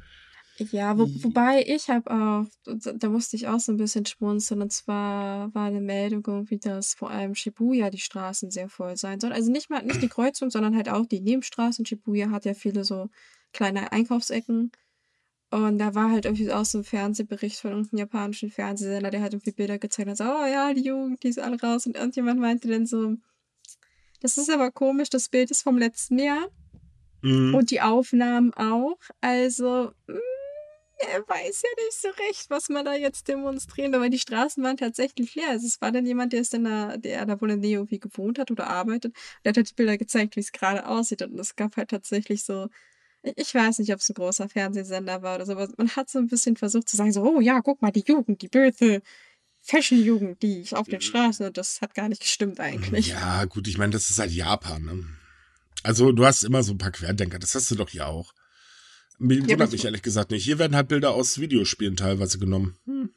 [0.71, 4.62] Ja, wo, wobei ich habe auch, da musste ich auch so ein bisschen schmunzeln.
[4.62, 9.19] Und zwar war eine Meldung irgendwie, dass vor allem Shibuya die Straßen sehr voll sein
[9.19, 9.34] sollen.
[9.34, 11.86] Also nicht mal nicht die Kreuzung, sondern halt auch die Nebenstraßen.
[11.86, 13.10] Shibuya hat ja viele so
[13.54, 14.71] kleine Einkaufsecken.
[15.51, 19.33] Und da war halt irgendwie auch so ein Fernsehbericht von irgendeinem japanischen Fernsehsender, der hat
[19.33, 21.85] irgendwie Bilder gezeigt und so, oh ja, die Jugend, die ist alle raus.
[21.85, 23.17] Und irgendjemand meinte dann so,
[24.21, 26.47] das ist aber komisch, das Bild ist vom letzten Jahr.
[27.21, 27.53] Mhm.
[27.53, 28.97] Und die Aufnahmen auch.
[29.19, 30.19] Also, mh, hm,
[31.09, 34.77] er weiß ja nicht so recht, was man da jetzt demonstrieren, aber die Straßen waren
[34.77, 35.49] tatsächlich leer.
[35.49, 37.77] Also es war dann jemand, der ist in der, der da wohl in der Nähe
[37.77, 39.15] irgendwie gewohnt hat oder arbeitet.
[39.43, 41.21] Der hat halt die Bilder gezeigt, wie es gerade aussieht.
[41.23, 42.69] Und es gab halt tatsächlich so
[43.23, 46.19] ich weiß nicht, ob es ein großer Fernsehsender war oder so, aber man hat so
[46.19, 49.01] ein bisschen versucht zu sagen, so, oh ja, guck mal, die Jugend, die böse
[49.62, 53.10] Fashion-Jugend, die auf den Straßen, das hat gar nicht gestimmt eigentlich.
[53.10, 55.05] Ja, gut, ich meine, das ist halt Japan, ne?
[55.84, 58.34] Also, du hast immer so ein paar Querdenker, das hast du doch hier auch.
[59.19, 60.43] Mir ja, wundert mich ehrlich gesagt nicht.
[60.43, 62.75] Hier werden halt Bilder aus Videospielen teilweise genommen.
[62.86, 63.12] Hm.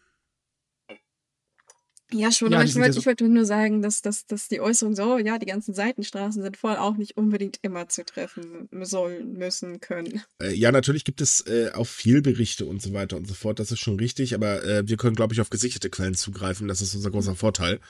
[2.15, 4.95] Ja, schon, ja, aber ich wollte, ich wollte nur sagen, dass, dass, dass die Äußerung
[4.95, 9.81] so, ja, die ganzen Seitenstraßen sind voll auch nicht unbedingt immer zu treffen sollen, müssen,
[9.81, 10.23] können.
[10.41, 13.59] Äh, ja, natürlich gibt es äh, auch viel Berichte und so weiter und so fort,
[13.59, 16.81] das ist schon richtig, aber äh, wir können, glaube ich, auf gesicherte Quellen zugreifen, das
[16.81, 17.81] ist unser großer Vorteil.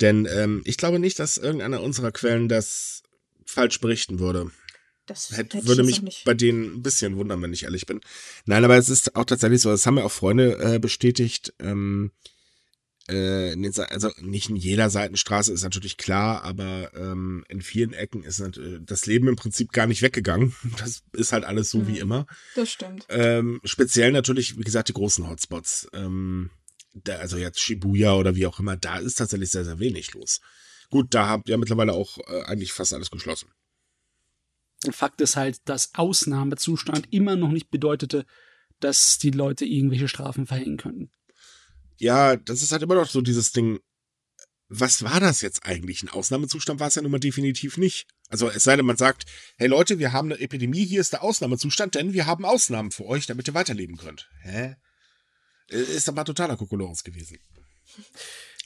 [0.00, 3.04] Denn ähm, ich glaube nicht, dass irgendeiner unserer Quellen das
[3.44, 4.50] falsch berichten würde.
[5.06, 8.00] Das hätte, würde mich bei denen ein bisschen wundern, wenn ich ehrlich bin.
[8.46, 12.12] Nein, aber es ist auch tatsächlich so, das haben mir auch Freunde äh, bestätigt, ähm,
[13.08, 17.92] äh, in den, also nicht in jeder Seitenstraße ist natürlich klar, aber ähm, in vielen
[17.92, 18.42] Ecken ist
[18.80, 20.54] das Leben im Prinzip gar nicht weggegangen.
[20.78, 21.86] Das ist halt alles so mhm.
[21.88, 22.26] wie immer.
[22.54, 23.06] Das stimmt.
[23.08, 25.88] Ähm, speziell natürlich, wie gesagt, die großen Hotspots.
[25.92, 26.50] Ähm,
[26.94, 30.40] da, also jetzt Shibuya oder wie auch immer, da ist tatsächlich sehr, sehr wenig los.
[30.90, 33.50] Gut, da habt ihr mittlerweile auch äh, eigentlich fast alles geschlossen.
[34.90, 38.24] Fakt ist halt, dass Ausnahmezustand immer noch nicht bedeutete,
[38.80, 41.10] dass die Leute irgendwelche Strafen verhängen könnten
[42.00, 43.78] ja, das ist halt immer noch so dieses Ding.
[44.68, 46.02] Was war das jetzt eigentlich?
[46.02, 48.06] Ein Ausnahmezustand war es ja nun mal definitiv nicht.
[48.28, 51.22] Also es sei denn, man sagt, hey Leute, wir haben eine Epidemie, hier ist der
[51.22, 54.30] Ausnahmezustand, denn wir haben Ausnahmen für euch, damit ihr weiterleben könnt.
[54.42, 54.76] Hä?
[55.68, 57.38] Äh, ist aber totaler Kokolores gewesen.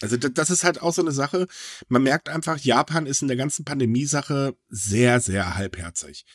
[0.00, 1.48] Also das ist halt auch so eine Sache.
[1.88, 6.26] Man merkt einfach, Japan ist in der ganzen Pandemie-Sache sehr, sehr halbherzig.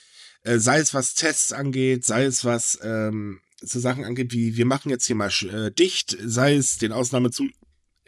[0.42, 4.65] Äh, sei es was Tests angeht, sei es was ähm, so Sachen angeht, wie wir
[4.65, 7.48] machen jetzt hier mal äh, dicht, sei es den Ausnahmezu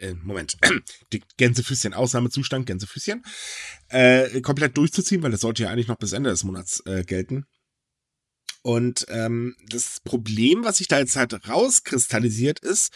[0.02, 0.58] äh, Moment,
[1.12, 3.24] die Gänsefüßchen, Ausnahmezustand, Gänsefüßchen,
[3.88, 7.46] äh, komplett durchzuziehen, weil das sollte ja eigentlich noch bis Ende des Monats äh, gelten.
[8.62, 12.92] Und ähm, das Problem, was sich da jetzt halt rauskristallisiert, ist,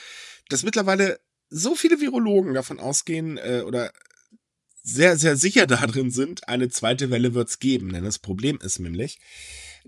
[0.49, 3.93] dass mittlerweile so viele Virologen davon ausgehen äh, oder
[4.83, 7.93] sehr, sehr sicher darin sind, eine zweite Welle wird's geben.
[7.93, 9.19] Denn das Problem ist nämlich,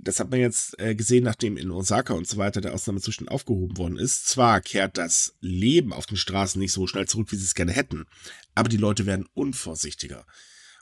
[0.01, 3.77] das hat man jetzt äh, gesehen, nachdem in Osaka und so weiter der Ausnahmezustand aufgehoben
[3.77, 4.27] worden ist.
[4.27, 7.73] Zwar kehrt das Leben auf den Straßen nicht so schnell zurück, wie sie es gerne
[7.73, 8.07] hätten,
[8.55, 10.25] aber die Leute werden unvorsichtiger.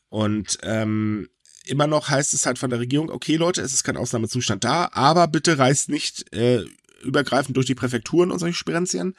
[0.09, 1.29] Und ähm,
[1.65, 4.91] immer noch heißt es halt von der Regierung, okay Leute, es ist kein Ausnahmezustand da,
[4.93, 6.65] aber bitte reist nicht äh,
[7.03, 9.15] übergreifend durch die Präfekturen und solche Spirenzien.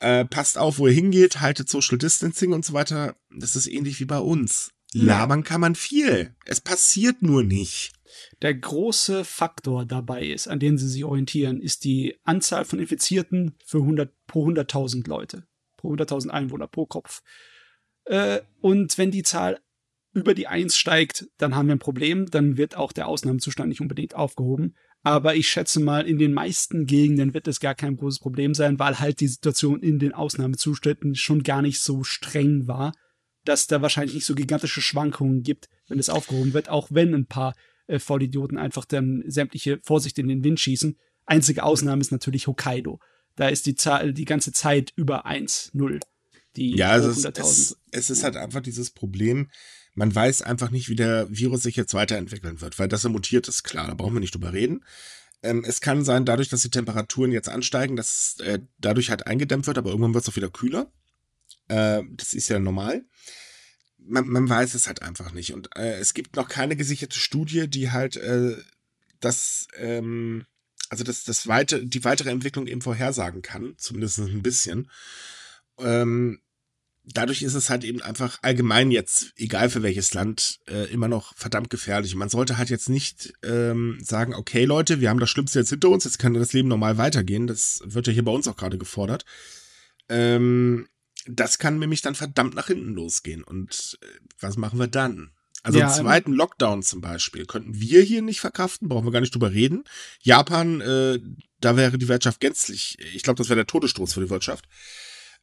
[0.00, 3.16] Äh, passt auf, wo ihr hingeht, haltet Social Distancing und so weiter.
[3.30, 4.70] Das ist ähnlich wie bei uns.
[4.92, 6.34] Labern kann man viel.
[6.44, 7.92] Es passiert nur nicht.
[8.42, 13.56] Der große Faktor dabei ist, an den sie sich orientieren, ist die Anzahl von Infizierten
[13.64, 15.46] für 100, pro 100.000 Leute.
[15.76, 17.22] Pro 100.000 Einwohner pro Kopf.
[18.04, 19.60] Äh, und wenn die Zahl
[20.12, 22.26] über die 1 steigt, dann haben wir ein Problem.
[22.30, 24.76] Dann wird auch der Ausnahmezustand nicht unbedingt aufgehoben.
[25.02, 28.78] Aber ich schätze mal, in den meisten Gegenden wird es gar kein großes Problem sein,
[28.78, 32.94] weil halt die Situation in den Ausnahmezuständen schon gar nicht so streng war,
[33.44, 37.26] dass da wahrscheinlich nicht so gigantische Schwankungen gibt, wenn es aufgehoben wird, auch wenn ein
[37.26, 37.54] paar
[37.86, 40.96] äh, Vollidioten einfach dann sämtliche Vorsicht in den Wind schießen.
[41.26, 43.00] Einzige Ausnahme ist natürlich Hokkaido.
[43.36, 46.00] Da ist die Zahl die ganze Zeit über 1, 0.
[46.56, 49.50] Die ja, es ist, es, es ist halt einfach dieses Problem,
[49.94, 53.48] man weiß einfach nicht, wie der Virus sich jetzt weiterentwickeln wird, weil das er mutiert
[53.48, 54.84] ist, klar, da brauchen wir nicht drüber reden.
[55.42, 59.66] Ähm, es kann sein, dadurch, dass die Temperaturen jetzt ansteigen, dass äh, dadurch halt eingedämmt
[59.66, 60.90] wird, aber irgendwann wird es auch wieder kühler.
[61.68, 63.04] Äh, das ist ja normal.
[64.06, 65.54] Man, man, weiß es halt einfach nicht.
[65.54, 68.56] Und äh, es gibt noch keine gesicherte Studie, die halt äh,
[69.20, 70.44] das, ähm,
[70.90, 74.90] also das, das weite, die weitere Entwicklung eben vorhersagen kann, zumindest ein bisschen.
[75.78, 76.40] Ähm,
[77.04, 81.34] dadurch ist es halt eben einfach allgemein jetzt, egal für welches Land, äh, immer noch
[81.36, 82.14] verdammt gefährlich.
[82.14, 85.90] man sollte halt jetzt nicht ähm, sagen, okay Leute, wir haben das Schlimmste jetzt hinter
[85.90, 87.46] uns, jetzt kann das Leben normal weitergehen.
[87.46, 89.24] Das wird ja hier bei uns auch gerade gefordert.
[90.08, 90.88] Ähm,
[91.26, 93.42] das kann nämlich dann verdammt nach hinten losgehen.
[93.42, 94.06] Und äh,
[94.40, 95.30] was machen wir dann?
[95.62, 99.20] Also ja, einen zweiten Lockdown zum Beispiel könnten wir hier nicht verkraften, brauchen wir gar
[99.20, 99.84] nicht drüber reden.
[100.20, 101.18] Japan, äh,
[101.58, 104.68] da wäre die Wirtschaft gänzlich, ich glaube, das wäre der Todesstoß für die Wirtschaft.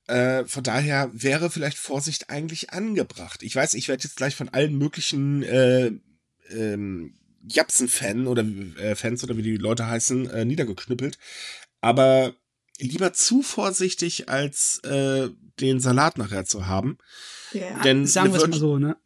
[0.06, 3.42] Äh, von daher wäre vielleicht Vorsicht eigentlich angebracht.
[3.42, 5.92] Ich weiß, ich werde jetzt gleich von allen möglichen äh,
[6.52, 7.16] ähm,
[7.48, 8.44] Japsen-Fan oder
[8.78, 11.18] äh, Fans oder wie die Leute heißen, äh, niedergeknüppelt.
[11.82, 12.36] Aber
[12.82, 16.98] lieber zu vorsichtig, als äh, den Salat nachher zu haben.
[17.54, 17.82] Ja.
[17.82, 18.98] Denn sagen wir es mal so, ne?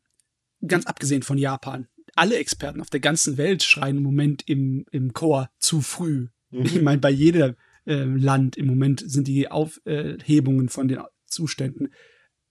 [0.65, 1.87] Ganz abgesehen von Japan.
[2.15, 6.29] Alle Experten auf der ganzen Welt schreien im Moment im, im Chor zu früh.
[6.49, 6.65] Mhm.
[6.65, 11.93] Ich meine, bei jeder äh, Land im Moment sind die Aufhebungen von den Zuständen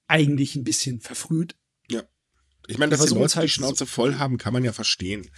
[0.06, 1.56] eigentlich ein bisschen verfrüht.
[1.90, 2.02] Ja.
[2.66, 5.30] Ich meine, dass die Leute halt die Schnauze voll haben, kann man ja verstehen.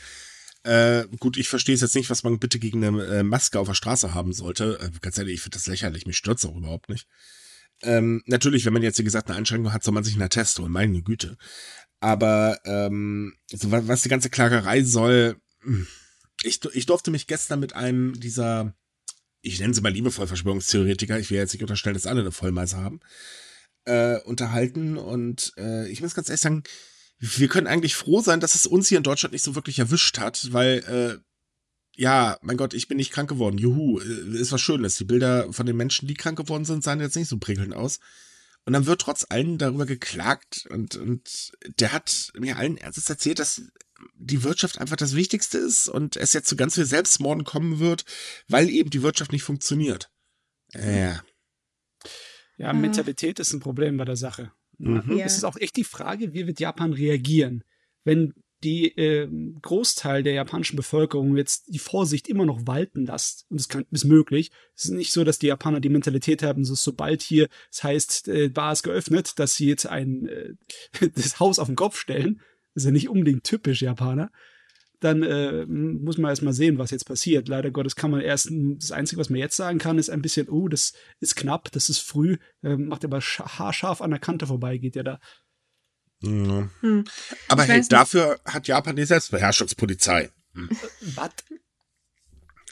[0.66, 3.68] Äh, gut, ich verstehe es jetzt nicht, was man bitte gegen eine äh, Maske auf
[3.68, 4.78] der Straße haben sollte.
[4.80, 6.06] Äh, ganz ehrlich, ich finde das lächerlich.
[6.06, 7.06] Mich stört es auch überhaupt nicht.
[7.82, 10.58] Ähm, natürlich, wenn man jetzt, wie gesagt, eine Einschränkung hat, soll man sich einen Attest
[10.58, 10.72] holen.
[10.72, 11.36] Meine Güte.
[12.00, 15.86] Aber ähm, so, was die ganze Klagerei soll, hm,
[16.42, 18.74] ich, ich durfte mich gestern mit einem dieser
[19.46, 22.78] ich nenne sie mal liebevoll Verschwörungstheoretiker, ich will jetzt nicht unterstellen, dass alle eine Vollmeise
[22.78, 23.00] haben,
[23.84, 24.96] äh, unterhalten.
[24.96, 26.64] Und äh, ich muss ganz ehrlich sagen,
[27.18, 30.18] wir können eigentlich froh sein, dass es uns hier in Deutschland nicht so wirklich erwischt
[30.18, 31.18] hat, weil, äh,
[31.98, 33.58] ja, mein Gott, ich bin nicht krank geworden.
[33.58, 34.96] Juhu, äh, ist was Schönes.
[34.96, 38.00] Die Bilder von den Menschen, die krank geworden sind, sahen jetzt nicht so prickelnd aus.
[38.66, 43.38] Und dann wird trotz allem darüber geklagt und, und der hat mir allen Ernstes erzählt,
[43.38, 43.62] dass
[44.14, 48.04] die Wirtschaft einfach das Wichtigste ist und es jetzt zu ganz viel Selbstmorden kommen wird,
[48.48, 50.10] weil eben die Wirtschaft nicht funktioniert.
[50.74, 51.22] Ja.
[52.58, 54.52] Ja, Mentalität ist ein Problem bei der Sache.
[54.78, 55.18] Mhm.
[55.18, 57.64] Es ist auch echt die Frage, wie wird Japan reagieren,
[58.04, 58.34] wenn
[58.64, 59.28] die äh,
[59.62, 63.46] Großteil der japanischen Bevölkerung jetzt die Vorsicht immer noch walten lässt.
[63.50, 64.50] Und es ist möglich.
[64.74, 68.28] Es ist nicht so, dass die Japaner die Mentalität haben, so sobald hier, es heißt,
[68.28, 70.54] äh, Bar ist geöffnet, dass sie jetzt ein äh,
[71.14, 72.40] das Haus auf den Kopf stellen,
[72.74, 74.30] ist ja nicht unbedingt typisch Japaner,
[75.00, 77.48] dann äh, muss man erst mal sehen, was jetzt passiert.
[77.48, 80.48] Leider Gottes kann man erst, das Einzige, was man jetzt sagen kann, ist ein bisschen,
[80.48, 84.78] oh, das ist knapp, das ist früh, äh, macht aber haarscharf an der Kante vorbei,
[84.78, 85.20] geht ja da.
[86.20, 86.70] Mhm.
[86.80, 87.04] Hm.
[87.48, 90.30] Aber hey, dafür hat Japan die Selbstbeherrschungspolizei.
[90.54, 90.70] Hm.
[91.14, 91.30] Was?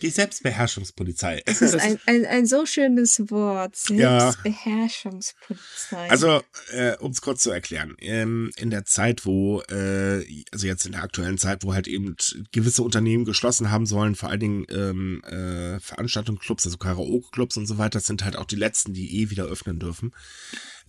[0.04, 1.42] Die Selbstbeherrschungspolizei.
[1.46, 3.74] Es ist ein, ein, ein so schönes Wort.
[3.74, 6.06] Selbstbeherrschungspolizei.
[6.06, 6.10] Ja.
[6.10, 7.96] Also, äh, um es kurz zu erklären.
[8.00, 12.16] Ähm, in der Zeit, wo, äh, also jetzt in der aktuellen Zeit, wo halt eben
[12.52, 17.78] gewisse Unternehmen geschlossen haben sollen, vor allen Dingen ähm, äh, Veranstaltungsclubs, also Karaoke-Clubs und so
[17.78, 20.12] weiter, sind halt auch die letzten, die eh wieder öffnen dürfen.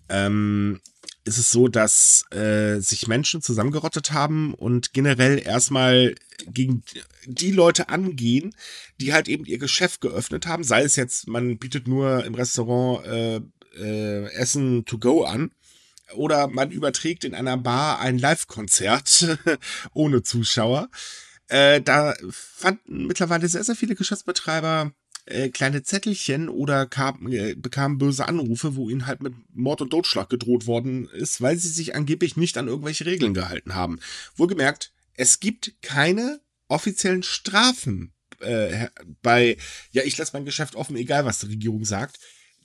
[0.09, 0.79] Ähm,
[1.25, 6.13] ist es so, dass äh, sich Menschen zusammengerottet haben und generell erstmal
[6.45, 6.83] gegen
[7.25, 8.55] die Leute angehen,
[9.01, 10.63] die halt eben ihr Geschäft geöffnet haben.
[10.63, 13.41] Sei es jetzt, man bietet nur im Restaurant äh,
[13.77, 15.51] äh, Essen to go an.
[16.13, 19.39] Oder man überträgt in einer Bar ein Live-Konzert
[19.93, 20.89] ohne Zuschauer.
[21.47, 24.91] Äh, da fanden mittlerweile sehr, sehr viele Geschäftsbetreiber
[25.25, 29.89] äh, kleine Zettelchen oder kam, äh, bekamen böse Anrufe, wo ihnen halt mit Mord und
[29.89, 33.99] Totschlag gedroht worden ist, weil sie sich angeblich nicht an irgendwelche Regeln gehalten haben.
[34.35, 38.87] Wohlgemerkt, es gibt keine offiziellen Strafen äh,
[39.21, 39.57] bei,
[39.91, 42.19] ja, ich lasse mein Geschäft offen, egal was die Regierung sagt.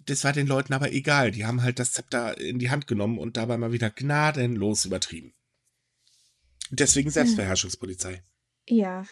[0.07, 1.31] Das war den Leuten aber egal.
[1.31, 5.33] Die haben halt das Zepter in die Hand genommen und dabei mal wieder gnadenlos übertrieben.
[6.71, 8.23] Deswegen Selbstbeherrschungspolizei.
[8.69, 9.05] Ja.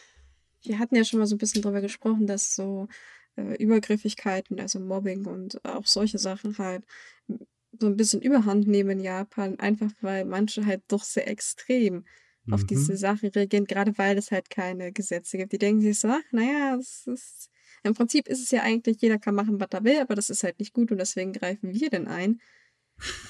[0.63, 2.89] Wir hatten ja schon mal so ein bisschen drüber gesprochen, dass so
[3.39, 6.85] äh, Übergriffigkeiten, also Mobbing und auch solche Sachen halt
[7.79, 12.05] so ein bisschen Überhand nehmen in Japan, einfach weil manche halt doch sehr extrem
[12.45, 12.55] mhm.
[12.55, 15.53] auf diese Sache reagieren, gerade weil es halt keine Gesetze gibt.
[15.53, 17.51] Die denken sich so, ach, naja, es ist,
[17.85, 20.43] im Prinzip ist es ja eigentlich, jeder kann machen, was er will, aber das ist
[20.43, 22.41] halt nicht gut und deswegen greifen wir denn ein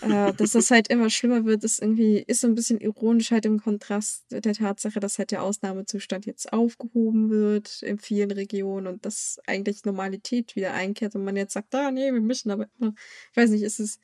[0.00, 3.46] äh, dass das halt immer schlimmer wird, ist irgendwie, ist so ein bisschen ironisch halt
[3.46, 9.04] im Kontrast der Tatsache, dass halt der Ausnahmezustand jetzt aufgehoben wird in vielen Regionen und
[9.04, 12.94] dass eigentlich Normalität wieder einkehrt und man jetzt sagt, ah nee, wir müssen aber immer,
[13.30, 13.98] ich weiß nicht, ist es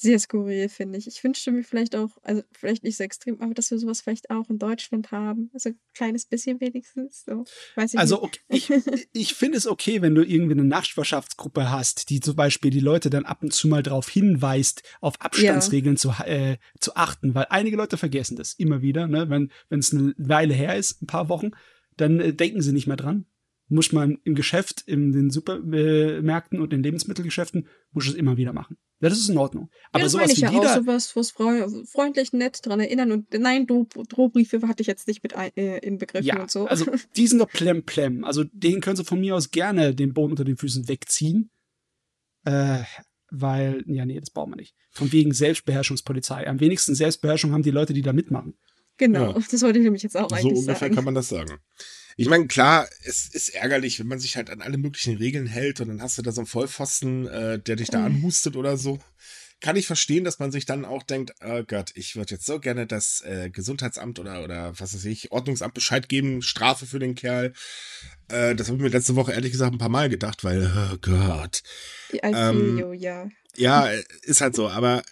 [0.00, 1.06] sehr skurril, finde ich.
[1.06, 4.30] Ich wünschte mir vielleicht auch, also vielleicht nicht so extrem, aber dass wir sowas vielleicht
[4.30, 5.50] auch in Deutschland haben.
[5.52, 7.24] Also ein kleines bisschen wenigstens.
[7.26, 7.44] So.
[7.74, 8.72] Weiß ich also okay, ich,
[9.12, 13.10] ich finde es okay, wenn du irgendwie eine Nachbarschaftsgruppe hast, die zum Beispiel die Leute
[13.10, 16.00] dann ab und zu mal darauf hinweist, auf Abstandsregeln ja.
[16.00, 19.06] zu, äh, zu achten, weil einige Leute vergessen das immer wieder.
[19.06, 19.28] Ne?
[19.28, 21.50] Wenn es eine Weile her ist, ein paar Wochen,
[21.98, 23.26] dann äh, denken sie nicht mehr dran
[23.72, 28.76] muss man im Geschäft, in den Supermärkten und den Lebensmittelgeschäften, muss es immer wieder machen.
[29.00, 29.70] Ja, das ist in Ordnung.
[29.92, 33.32] Aber ja, das sowas meine ich ja auch, sowas, was freundlich, nett dran erinnern und
[33.32, 36.66] nein, Drohbriefe hatte ich jetzt nicht mit ein, äh, in Begriffen ja, und so.
[36.66, 36.84] Also
[37.16, 38.24] die sind doch plem-plem.
[38.24, 41.50] Also den können sie von mir aus gerne den Boden unter den Füßen wegziehen.
[42.44, 42.82] Äh,
[43.30, 44.74] weil, ja, nee, das brauchen wir nicht.
[44.90, 46.46] Von wegen Selbstbeherrschungspolizei.
[46.46, 48.54] Am wenigsten Selbstbeherrschung haben die Leute, die da mitmachen.
[48.98, 49.38] Genau, ja.
[49.50, 50.54] das wollte ich nämlich jetzt auch eigentlich sagen.
[50.56, 51.58] So ungefähr kann man das sagen.
[52.20, 55.80] Ich meine, klar, es ist ärgerlich, wenn man sich halt an alle möglichen Regeln hält
[55.80, 58.98] und dann hast du da so einen Vollpfosten, äh, der dich da anhustet oder so.
[59.60, 62.60] Kann ich verstehen, dass man sich dann auch denkt, oh Gott, ich würde jetzt so
[62.60, 67.14] gerne das äh, Gesundheitsamt oder, oder was weiß ich, Ordnungsamt Bescheid geben, Strafe für den
[67.14, 67.54] Kerl.
[68.28, 70.98] Äh, das habe ich mir letzte Woche ehrlich gesagt ein paar Mal gedacht, weil, oh
[71.00, 71.62] Gott.
[72.12, 73.30] Die ähm, ja.
[73.56, 73.88] Ja,
[74.20, 75.02] ist halt so, aber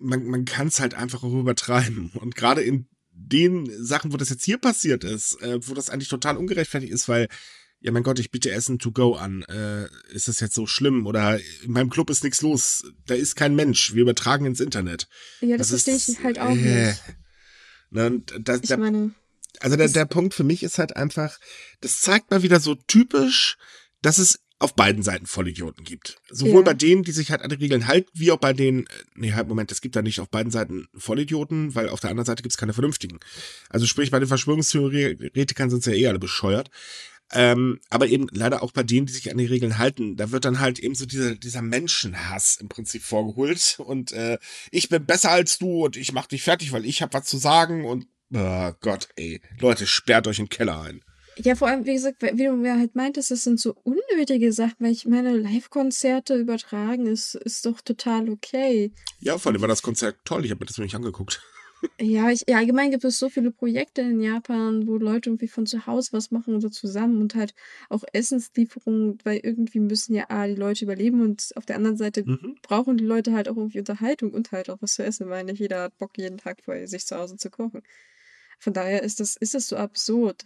[0.00, 2.10] man, man kann es halt einfach auch übertreiben.
[2.14, 2.88] Und gerade in
[3.26, 7.08] den Sachen, wo das jetzt hier passiert ist, äh, wo das eigentlich total ungerechtfertigt ist,
[7.08, 7.28] weil,
[7.80, 9.42] ja mein Gott, ich bitte Essen to go an.
[9.42, 11.06] Äh, ist das jetzt so schlimm?
[11.06, 12.84] Oder in meinem Club ist nichts los.
[13.06, 13.94] Da ist kein Mensch.
[13.94, 15.08] Wir übertragen ins Internet.
[15.40, 17.02] Ja, das, das verstehe ich halt auch äh, nicht.
[17.90, 19.14] Ne, das, ich der, meine,
[19.60, 21.38] also der, der Punkt für mich ist halt einfach,
[21.80, 23.56] das zeigt mal wieder so typisch,
[24.02, 26.18] dass es auf beiden Seiten Vollidioten gibt.
[26.28, 26.66] Sowohl ja.
[26.66, 29.48] bei denen, die sich halt an die Regeln halten, wie auch bei denen, nee, halt,
[29.48, 32.52] Moment, es gibt da nicht auf beiden Seiten Vollidioten, weil auf der anderen Seite gibt
[32.52, 33.18] es keine vernünftigen.
[33.70, 36.70] Also sprich, bei den Verschwörungstheoretikern sind sie ja eh alle bescheuert.
[37.32, 40.44] Ähm, aber eben leider auch bei denen, die sich an die Regeln halten, da wird
[40.44, 44.38] dann halt eben so dieser, dieser Menschenhass im Prinzip vorgeholt und äh,
[44.72, 47.38] ich bin besser als du und ich mach dich fertig, weil ich hab was zu
[47.38, 51.02] sagen und oh Gott, ey, Leute, sperrt euch in den Keller ein.
[51.42, 54.76] Ja, vor allem, wie gesagt, wie du mir halt meintest, das sind so unnötige Sachen,
[54.80, 58.92] weil ich meine, Live-Konzerte übertragen ist, ist doch total okay.
[59.20, 61.42] Ja, vor allem war das Konzert toll, ich habe mir das nämlich angeguckt.
[61.98, 65.64] Ja, ich, ja, allgemein gibt es so viele Projekte in Japan, wo Leute irgendwie von
[65.64, 67.54] zu Hause was machen oder zusammen und halt
[67.88, 72.22] auch Essenslieferungen, weil irgendwie müssen ja A, die Leute überleben und auf der anderen Seite
[72.22, 72.56] mhm.
[72.60, 75.58] brauchen die Leute halt auch irgendwie Unterhaltung und halt auch was zu essen, weil nicht
[75.58, 77.80] jeder hat Bock, jeden Tag vor sich zu Hause zu kochen.
[78.58, 80.44] Von daher ist das, ist das so absurd,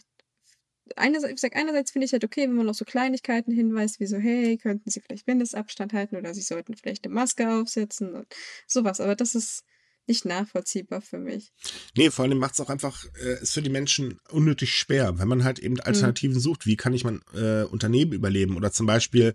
[0.97, 4.07] einerseits, ich sag, einerseits finde ich halt okay, wenn man auf so Kleinigkeiten hinweist, wie
[4.07, 8.27] so, hey, könnten Sie vielleicht Mindestabstand halten oder Sie sollten vielleicht eine Maske aufsetzen und
[8.66, 9.01] sowas.
[9.01, 9.64] Aber das ist
[10.07, 11.53] nicht nachvollziehbar für mich.
[11.97, 15.29] Nee, vor allem macht es auch einfach, äh, ist für die Menschen unnötig schwer, wenn
[15.29, 16.40] man halt eben Alternativen mhm.
[16.40, 16.66] sucht.
[16.66, 18.57] Wie kann ich mein äh, Unternehmen überleben?
[18.57, 19.35] Oder zum Beispiel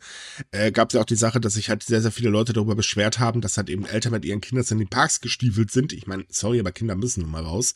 [0.51, 2.75] äh, gab es ja auch die Sache, dass sich halt sehr, sehr viele Leute darüber
[2.75, 5.91] beschwert haben, dass halt eben Eltern mit ihren Kindern in die Parks gestiefelt sind.
[5.93, 7.73] Ich meine, sorry, aber Kinder müssen nun mal raus.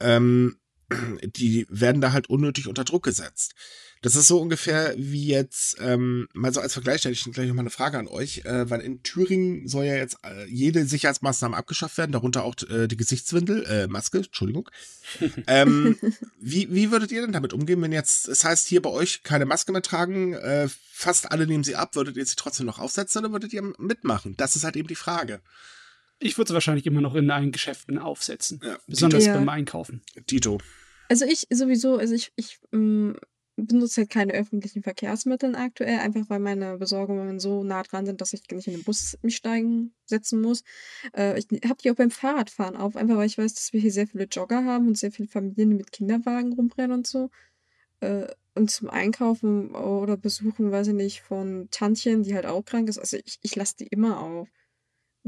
[0.00, 0.56] Ähm,
[1.22, 3.54] die werden da halt unnötig unter Druck gesetzt.
[4.00, 7.64] Das ist so ungefähr wie jetzt, ähm, mal so als Vergleich stelle ich gleich nochmal
[7.64, 11.98] eine Frage an euch, äh, weil in Thüringen soll ja jetzt äh, jede Sicherheitsmaßnahme abgeschafft
[11.98, 14.70] werden, darunter auch äh, die Gesichtswindel, äh, Maske, Entschuldigung.
[15.48, 15.98] ähm,
[16.40, 19.46] wie, wie würdet ihr denn damit umgehen, wenn jetzt, es heißt hier bei euch keine
[19.46, 23.24] Maske mehr tragen, äh, fast alle nehmen sie ab, würdet ihr sie trotzdem noch aufsetzen
[23.24, 24.36] oder würdet ihr mitmachen?
[24.36, 25.40] Das ist halt eben die Frage.
[26.20, 28.60] Ich würde es wahrscheinlich immer noch in allen Geschäften aufsetzen.
[28.62, 29.34] Ja, besonders ja.
[29.34, 30.02] beim Einkaufen.
[30.26, 30.58] Tito.
[31.08, 33.16] Also ich sowieso, also ich, ich ähm,
[33.56, 38.32] benutze halt keine öffentlichen Verkehrsmittel aktuell, einfach weil meine Besorgungen so nah dran sind, dass
[38.32, 40.62] ich nicht in den Bus mich steigen setzen muss.
[41.16, 43.92] Äh, ich habe die auch beim Fahrradfahren auf, einfach weil ich weiß, dass wir hier
[43.92, 47.30] sehr viele Jogger haben und sehr viele Familien, die mit Kinderwagen rumrennen und so.
[48.00, 52.88] äh, und zum Einkaufen oder Besuchen, weiß ich nicht, von Tantchen, die halt auch krank
[52.88, 52.98] ist.
[52.98, 54.48] Also ich, ich lasse die immer auf.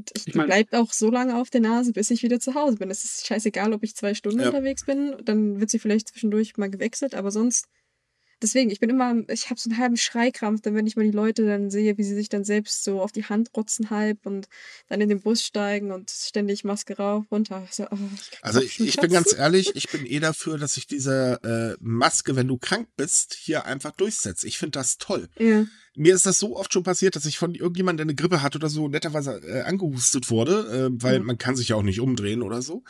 [0.01, 2.55] Und ich, Ich mein- bleibt auch so lange auf der Nase, bis ich wieder zu
[2.55, 2.91] Hause bin.
[2.91, 4.47] Es ist scheißegal, ob ich zwei Stunden Ja.
[4.49, 7.67] unterwegs bin, dann wird sie vielleicht zwischendurch mal gewechselt, aber sonst.
[8.43, 11.11] Deswegen, ich bin immer, ich habe so einen halben Schreikrampf, dann wenn ich mal die
[11.11, 14.49] Leute dann sehe, wie sie sich dann selbst so auf die Hand rotzen halb und
[14.89, 17.67] dann in den Bus steigen und ständig Maske rauf, runter.
[17.71, 20.87] So, oh, ich Also ich, ich bin ganz ehrlich, ich bin eh dafür, dass sich
[20.87, 24.45] diese äh, Maske, wenn du krank bist, hier einfach durchsetzt.
[24.45, 25.29] Ich finde das toll.
[25.39, 25.67] Ja.
[25.97, 28.55] Mir ist das so oft schon passiert, dass ich von irgendjemandem, der eine Grippe hat
[28.57, 31.27] oder so, netterweise äh, angehustet wurde, äh, weil Mhm.
[31.27, 32.85] man kann sich ja auch nicht umdrehen oder so.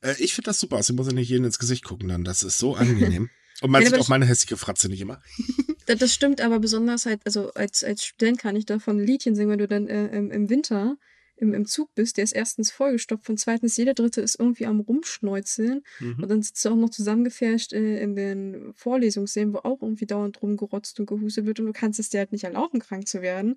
[0.00, 0.76] Äh, ich finde das super.
[0.76, 2.24] Also muss ich nicht jeden ins Gesicht gucken dann.
[2.24, 3.28] Das ist so angenehm.
[3.62, 5.22] Und man Ja, sieht auch meine hässliche Fratze nicht immer.
[5.86, 9.34] Da- Das stimmt aber besonders halt, also als, als Student kann ich davon ein Liedchen
[9.36, 10.96] singen, wenn du dann äh, im, im Winter
[11.36, 14.80] im, im Zug bist, der ist erstens vollgestopft und zweitens jeder Dritte ist irgendwie am
[14.80, 16.22] Rumschneuzeln Mhm.
[16.22, 20.40] und dann sitzt du auch noch zusammengefärscht äh, in den Vorlesungssälen, wo auch irgendwie dauernd
[20.40, 23.56] rumgerotzt und gehustet wird und du kannst es dir halt nicht erlauben, krank zu werden.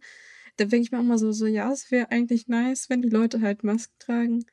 [0.57, 3.09] Da denke ich mir auch mal so, so ja, es wäre eigentlich nice, wenn die
[3.09, 4.45] Leute halt Masken tragen.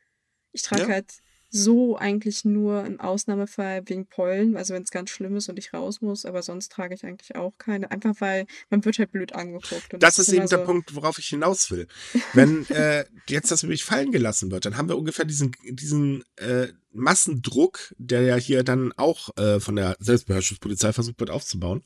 [0.53, 0.89] Ich trage Ja.
[0.91, 1.15] halt
[1.57, 5.73] so eigentlich nur im Ausnahmefall wegen Pollen, also wenn es ganz schlimm ist und ich
[5.73, 7.91] raus muss, aber sonst trage ich eigentlich auch keine.
[7.93, 9.95] Einfach weil man wird halt blöd angeguckt.
[9.95, 11.87] Und Das ist eben der so- Punkt, worauf ich hinaus will.
[12.33, 16.69] Wenn äh, jetzt das nämlich fallen gelassen wird, dann haben wir ungefähr diesen, diesen äh,
[16.93, 21.85] Massendruck, der ja hier dann auch äh, von der Selbstbeherrschungspolizei versucht wird aufzubauen.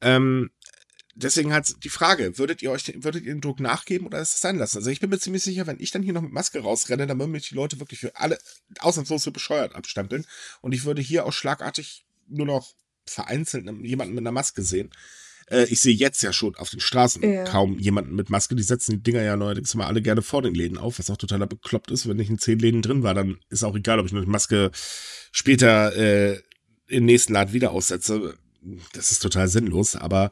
[0.00, 0.50] Ähm,
[1.14, 4.34] deswegen halt die Frage, würdet ihr euch, den- würdet ihr den Druck nachgeben oder ist
[4.34, 4.78] es sein lassen?
[4.78, 7.18] Also ich bin mir ziemlich sicher, wenn ich dann hier noch mit Maske rausrenne, dann
[7.18, 8.38] würden mich die Leute wirklich für alle
[8.80, 10.24] ausnahmslos für bescheuert abstempeln.
[10.60, 12.72] Und ich würde hier auch schlagartig nur noch
[13.06, 14.90] vereinzelt jemanden mit einer Maske sehen.
[15.50, 17.44] Äh, ich sehe jetzt ja schon auf den Straßen Ja.
[17.44, 18.54] kaum jemanden mit Maske.
[18.56, 21.18] Die setzen die Dinger ja neuerdings immer alle gerne vor den Läden auf, was auch
[21.18, 22.08] totaler bekloppt ist.
[22.08, 24.70] Wenn ich in zehn Läden drin war, dann ist auch egal, ob ich eine Maske
[25.32, 26.40] später äh,
[26.88, 28.36] im nächsten Laden wieder aussetze.
[28.94, 30.30] Das ist total sinnlos, aber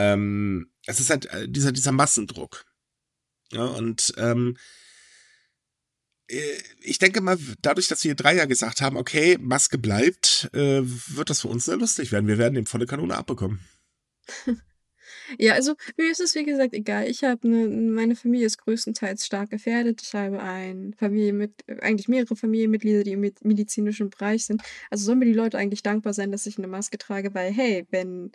[0.00, 2.64] ähm, es ist halt äh, dieser, dieser Massendruck.
[3.52, 4.56] Ja, und ähm,
[6.28, 6.38] äh,
[6.80, 11.28] ich denke mal, dadurch, dass wir drei ja gesagt haben, okay, Maske bleibt, äh, wird
[11.28, 12.28] das für uns sehr lustig werden.
[12.28, 13.60] Wir werden dem volle Kanone abbekommen.
[15.38, 17.08] Ja, also mir ist es wie gesagt egal.
[17.08, 20.02] Ich habe eine, meine Familie ist größtenteils stark gefährdet.
[20.02, 24.62] Ich habe ein Familie mit, eigentlich mehrere Familienmitglieder, die im med- medizinischen Bereich sind.
[24.90, 27.86] Also sollen mir die Leute eigentlich dankbar sein, dass ich eine Maske trage, weil hey,
[27.90, 28.32] wenn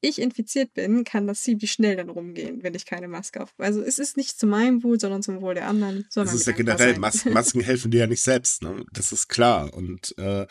[0.00, 3.52] ich infiziert bin, kann das ziemlich schnell dann rumgehen, wenn ich keine Maske auf.
[3.58, 6.06] Also es ist nicht zu meinem Wohl, sondern zum Wohl der anderen.
[6.14, 6.98] Das ist ja generell.
[6.98, 8.84] Mas Masken helfen dir ja nicht selbst, ne?
[8.92, 9.72] Das ist klar.
[9.74, 10.46] Und äh,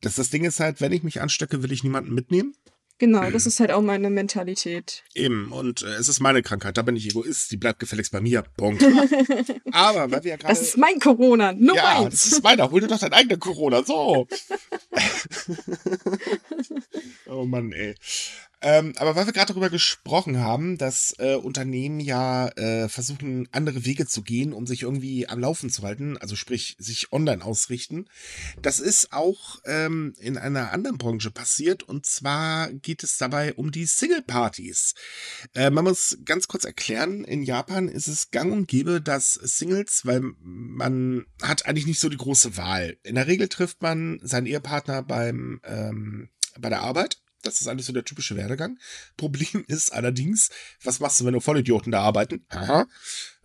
[0.00, 2.54] das, das Ding ist halt, wenn ich mich anstecke, will ich niemanden mitnehmen.
[3.00, 5.04] Genau, das ist halt auch meine Mentalität.
[5.14, 8.20] Eben, und äh, es ist meine Krankheit, da bin ich Egoist, die bleibt gefälligst bei
[8.20, 8.42] mir.
[8.56, 8.82] Punkt.
[9.70, 10.52] Aber weil wir ja gerade.
[10.52, 12.22] Das ist mein Corona, nur ja, meins.
[12.22, 12.68] das ist meiner.
[12.68, 13.84] Hol dir doch dein eigener Corona.
[13.84, 14.26] So.
[17.26, 17.94] oh Mann, ey.
[18.60, 23.84] Ähm, aber weil wir gerade darüber gesprochen haben, dass äh, Unternehmen ja äh, versuchen, andere
[23.84, 28.06] Wege zu gehen, um sich irgendwie am Laufen zu halten, also sprich, sich online ausrichten.
[28.60, 33.70] Das ist auch ähm, in einer anderen Branche passiert und zwar geht es dabei um
[33.70, 34.94] die Single-Partys.
[35.54, 40.04] Äh, man muss ganz kurz erklären, in Japan ist es gang und gäbe, dass Singles,
[40.04, 42.96] weil man hat eigentlich nicht so die große Wahl.
[43.04, 46.28] In der Regel trifft man seinen Ehepartner beim ähm,
[46.58, 47.17] bei der Arbeit.
[47.48, 48.78] Das ist eigentlich so der typische Werdegang.
[49.16, 50.50] Problem ist allerdings,
[50.82, 52.44] was machst du, wenn du Vollidioten da arbeiten?
[52.50, 52.86] Haha.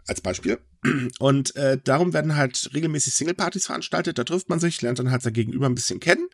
[0.05, 0.59] Als Beispiel.
[1.19, 4.17] Und äh, darum werden halt regelmäßig Singlepartys veranstaltet.
[4.17, 6.27] Da trifft man sich, lernt dann halt sein Gegenüber ein bisschen kennen.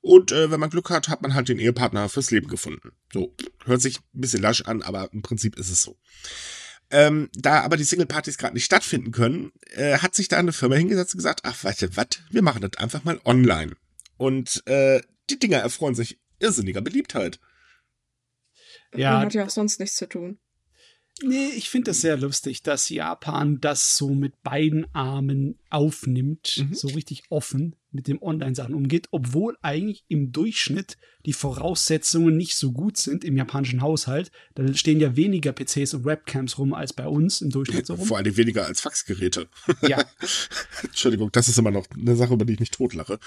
[0.00, 2.92] Und äh, wenn man Glück hat, hat man halt den Ehepartner fürs Leben gefunden.
[3.12, 5.98] So, hört sich ein bisschen lasch an, aber im Prinzip ist es so.
[6.90, 10.76] Ähm, da aber die Singlepartys gerade nicht stattfinden können, äh, hat sich da eine Firma
[10.76, 13.72] hingesetzt und gesagt, ach, du was, wir machen das einfach mal online.
[14.16, 17.40] Und äh, die Dinger erfreuen sich irrsinniger Beliebtheit.
[18.94, 20.38] Ja, Man hat ja auch sonst nichts zu tun.
[21.22, 26.74] Nee, ich finde es sehr lustig, dass Japan das so mit beiden Armen aufnimmt, Mhm.
[26.74, 32.72] so richtig offen mit dem Online-Sachen umgeht, obwohl eigentlich im Durchschnitt die Voraussetzungen nicht so
[32.72, 34.30] gut sind im japanischen Haushalt.
[34.54, 38.06] Da stehen ja weniger PCs und Webcams rum als bei uns im Durchschnitt so rum.
[38.06, 39.48] Vor allem weniger als Faxgeräte.
[39.80, 40.04] Ja,
[40.82, 43.18] Entschuldigung, das ist immer noch eine Sache, über die ich mich totlache.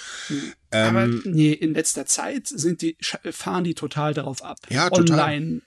[0.70, 2.96] aber Ähm, nee, in letzter Zeit sind die,
[3.32, 4.60] fahren die total darauf ab.
[4.70, 5.20] Ja, total.
[5.20, 5.62] Online,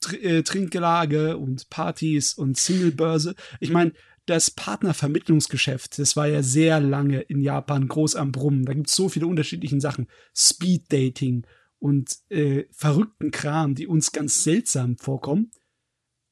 [0.00, 3.34] Tr äh, Trinkgelage und Partys und Singlebörse.
[3.60, 3.92] Ich meine,
[4.26, 8.64] das Partnervermittlungsgeschäft, das war ja sehr lange in Japan groß am Brummen.
[8.64, 10.06] Da gibt es so viele unterschiedliche Sachen.
[10.34, 11.46] Speed-Dating
[11.78, 15.50] und äh, verrückten Kram, die uns ganz seltsam vorkommen.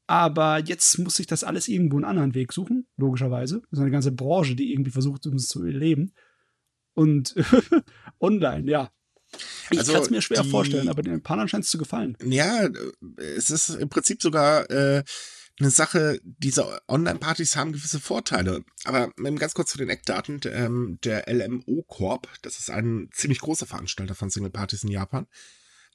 [0.06, 3.60] Aber jetzt muss sich das alles irgendwo einen anderen Weg suchen, logischerweise.
[3.70, 6.14] Das ist eine ganze Branche, die irgendwie versucht, uns zu überleben.
[6.94, 7.34] Und
[8.20, 8.90] online, ja.
[9.70, 12.16] Ich also, kann es mir schwer die, vorstellen, aber den Japanern scheint es zu gefallen.
[12.24, 12.68] Ja,
[13.16, 15.04] es ist im Prinzip sogar äh,
[15.60, 18.64] eine Sache, diese Online-Partys haben gewisse Vorteile.
[18.84, 23.66] Aber ganz kurz zu den Eckdaten, ähm, der LMO Corp, das ist ein ziemlich großer
[23.66, 25.26] Veranstalter von Single-Partys in Japan,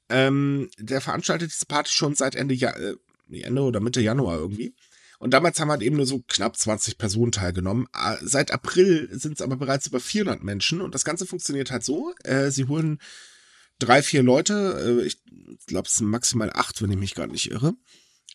[0.10, 2.96] ähm, der veranstaltet diese Party schon seit Ende, ja äh,
[3.32, 4.76] Ende oder Mitte Januar irgendwie.
[5.20, 7.88] Und damals haben halt eben nur so knapp 20 Personen teilgenommen.
[8.22, 12.14] Seit April sind es aber bereits über 400 Menschen und das Ganze funktioniert halt so.
[12.24, 13.00] Äh, sie holen
[13.80, 15.22] drei, vier Leute, äh, ich
[15.68, 17.74] glaube es sind maximal acht, wenn ich mich gerade nicht irre.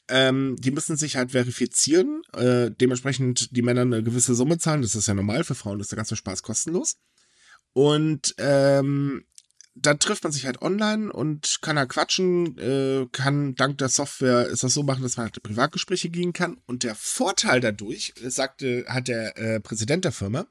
[0.08, 4.96] Ähm, die müssen sich halt verifizieren, äh, dementsprechend die Männer eine gewisse Summe zahlen, das
[4.96, 6.96] ist ja normal, für Frauen ist der ganze Spaß kostenlos.
[7.72, 9.24] Und ähm,
[9.74, 14.46] dann trifft man sich halt online und kann da quatschen, äh, kann dank der Software
[14.46, 16.58] ist das so machen, dass man halt Privatgespräche gehen kann.
[16.66, 20.46] Und der Vorteil dadurch, sagte, hat der äh, Präsident der Firma,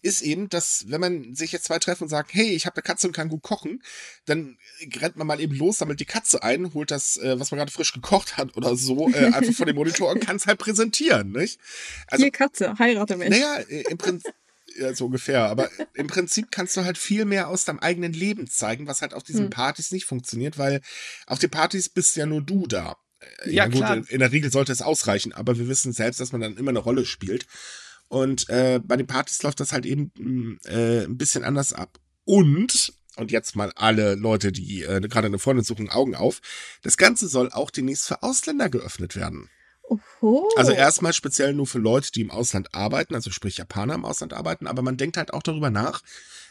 [0.00, 2.82] ist eben, dass wenn man sich jetzt zwei treffen und sagt, hey, ich habe eine
[2.82, 3.82] Katze und kann gut kochen,
[4.24, 4.56] dann
[5.00, 7.72] rennt man mal eben los, sammelt die Katze ein, holt das, äh, was man gerade
[7.72, 11.32] frisch gekocht hat oder so, äh, einfach von dem Monitor und kann es halt präsentieren,
[11.32, 11.60] nicht?
[12.06, 13.28] Also, Hier Katze, heirate mich.
[13.28, 14.32] Naja, äh, im Prinzip
[14.78, 15.44] ja, so ungefähr.
[15.48, 19.14] Aber im Prinzip kannst du halt viel mehr aus deinem eigenen Leben zeigen, was halt
[19.14, 19.50] auf diesen hm.
[19.50, 20.80] Partys nicht funktioniert, weil
[21.26, 22.96] auf den Partys bist ja nur du da.
[23.20, 24.02] Äh, ja, ja gut, klar.
[24.08, 26.78] in der Regel sollte es ausreichen, aber wir wissen selbst, dass man dann immer eine
[26.78, 27.46] Rolle spielt.
[28.08, 31.98] Und äh, bei den Partys läuft das halt eben mm, äh, ein bisschen anders ab.
[32.24, 36.40] Und, und jetzt mal alle Leute, die äh, gerade eine Freundin suchen, Augen auf,
[36.82, 39.48] das Ganze soll auch demnächst für Ausländer geöffnet werden.
[40.20, 40.48] Oho.
[40.56, 44.32] Also erstmal speziell nur für Leute, die im Ausland arbeiten, also sprich Japaner im Ausland
[44.32, 46.02] arbeiten, aber man denkt halt auch darüber nach,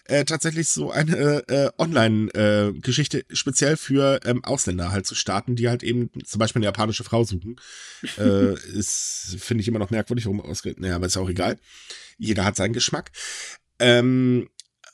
[0.05, 5.69] äh, tatsächlich so eine äh, Online-Geschichte äh, speziell für ähm, Ausländer halt zu starten, die
[5.69, 7.59] halt eben zum Beispiel eine japanische Frau suchen.
[8.17, 11.57] äh, ist, finde ich immer noch merkwürdig, warum ausgerechnet, naja, aber ist ja auch egal.
[12.17, 13.11] Jeder hat seinen Geschmack.
[13.79, 14.49] Ähm,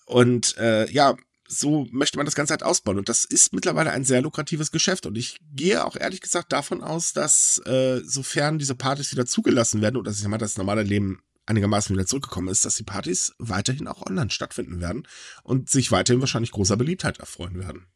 [0.05, 1.17] und äh, ja,
[1.47, 2.97] so möchte man das Ganze halt ausbauen.
[2.97, 5.05] Und das ist mittlerweile ein sehr lukratives Geschäft.
[5.05, 9.81] Und ich gehe auch ehrlich gesagt davon aus, dass äh, sofern diese Partys wieder zugelassen
[9.81, 13.33] werden und dass ich mal das normale Leben einigermaßen wieder zurückgekommen ist, dass die Partys
[13.39, 15.07] weiterhin auch online stattfinden werden
[15.43, 17.87] und sich weiterhin wahrscheinlich großer Beliebtheit erfreuen werden.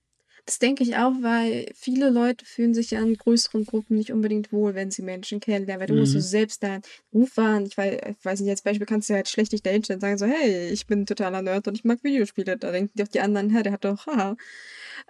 [0.46, 4.52] Das denke ich auch, weil viele Leute fühlen sich ja in größeren Gruppen nicht unbedingt
[4.52, 6.24] wohl, wenn sie Menschen kennenlernen, weil du musst du mhm.
[6.24, 6.82] selbst deinen
[7.14, 7.66] Ruf wahren.
[7.66, 10.18] Ich weiß, ich weiß nicht, als Beispiel kannst du halt schlecht dich dahinstellen und sagen
[10.18, 12.58] so, hey, ich bin totaler Nerd und ich mag Videospiele.
[12.58, 14.36] Da denken doch die anderen, hä, der hat doch, haha.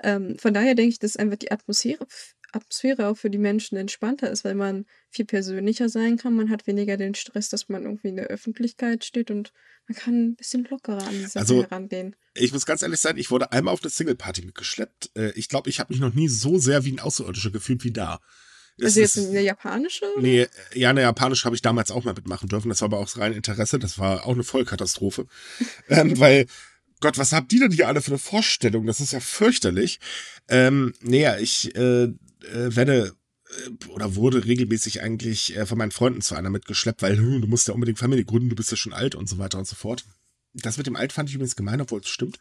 [0.04, 2.06] Ähm, von daher denke ich, dass einfach die Atmosphäre,
[2.52, 6.36] Atmosphäre auch für die Menschen entspannter ist, weil man viel persönlicher sein kann.
[6.36, 9.54] Man hat weniger den Stress, dass man irgendwie in der Öffentlichkeit steht und
[9.88, 12.16] man kann ein bisschen lockerer an die Sache also, herangehen.
[12.34, 15.12] Ich muss ganz ehrlich sein, ich wurde einmal auf eine Single-Party mitgeschleppt.
[15.16, 17.92] Äh, ich glaube, ich habe mich noch nie so sehr wie ein Außerirdischer gefühlt wie
[17.92, 18.20] da.
[18.82, 20.06] Also jetzt eine japanische?
[20.20, 22.70] Nee, ja, eine japanische habe ich damals auch mal mitmachen dürfen.
[22.70, 23.80] Das war aber auch rein Interesse.
[23.80, 25.28] Das war auch eine Vollkatastrophe.
[25.90, 26.48] ähm, weil,
[27.00, 28.86] Gott, was habt ihr denn hier alle für eine Vorstellung?
[28.86, 30.00] Das ist ja fürchterlich.
[30.48, 32.14] Ähm, nee, ich äh,
[32.44, 33.16] äh, werde
[33.50, 37.48] äh, oder wurde regelmäßig eigentlich äh, von meinen Freunden zu einer mitgeschleppt, weil hm, du
[37.48, 39.76] musst ja unbedingt Familie gründen, du bist ja schon alt und so weiter und so
[39.76, 40.06] fort.
[40.54, 42.40] Das mit dem Alt fand ich übrigens gemein, obwohl es stimmt.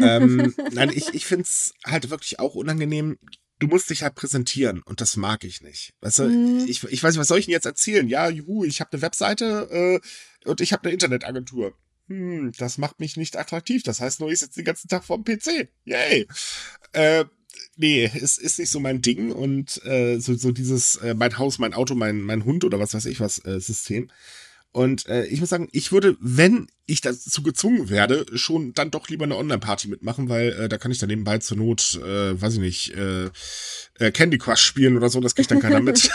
[0.00, 3.18] ähm, nein, ich, ich finde es halt wirklich auch unangenehm.
[3.60, 5.94] Du musst dich halt präsentieren und das mag ich nicht.
[6.00, 6.66] Weißt du, mhm.
[6.68, 8.08] ich, ich weiß nicht, was soll ich denn jetzt erzählen?
[8.08, 10.00] Ja, juhu, ich habe eine Webseite
[10.44, 11.74] äh, und ich habe eine Internetagentur.
[12.08, 13.82] Hm, das macht mich nicht attraktiv.
[13.82, 15.68] Das heißt nur, ich sitze den ganzen Tag vorm PC.
[15.84, 16.26] Yay.
[16.92, 17.24] Äh,
[17.76, 21.58] nee, es ist nicht so mein Ding und äh, so, so dieses äh, mein Haus,
[21.58, 24.08] mein Auto, mein, mein Hund oder was weiß ich was äh, System.
[24.70, 29.08] Und äh, ich muss sagen, ich würde, wenn ich dazu gezwungen werde, schon dann doch
[29.08, 32.54] lieber eine Online-Party mitmachen, weil äh, da kann ich dann nebenbei zur Not, äh, weiß
[32.54, 33.30] ich nicht, äh,
[33.98, 36.10] äh, Candy Crush spielen oder so, das kriegt dann keiner mit.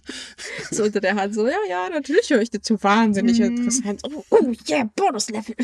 [0.70, 3.44] so unter der Hand so, ja, ja, natürlich höre ich dazu wahnsinnig mm.
[3.44, 4.00] interessant.
[4.04, 5.56] Oh, oh yeah, Bonus-Level.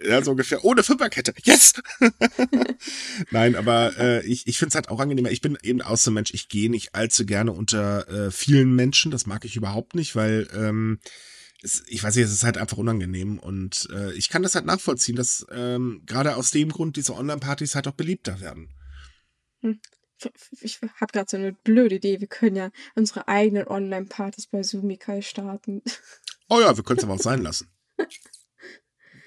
[0.00, 0.64] Ja, so ungefähr.
[0.64, 1.34] Ohne Fünferkette.
[1.42, 1.74] Yes!
[3.30, 5.30] Nein, aber äh, ich, ich finde es halt auch angenehmer.
[5.30, 6.32] Ich bin eben Außenmensch.
[6.34, 9.10] Ich gehe nicht allzu gerne unter äh, vielen Menschen.
[9.10, 11.00] Das mag ich überhaupt nicht, weil ähm,
[11.62, 13.38] es, ich weiß nicht, es ist halt einfach unangenehm.
[13.38, 17.74] Und äh, ich kann das halt nachvollziehen, dass ähm, gerade aus dem Grund diese Online-Partys
[17.74, 18.68] halt auch beliebter werden.
[19.62, 19.80] Hm.
[20.60, 22.20] Ich habe gerade so eine blöde Idee.
[22.20, 25.82] Wir können ja unsere eigenen Online-Partys bei Sumikai starten.
[26.48, 27.68] Oh ja, wir können es aber auch sein lassen.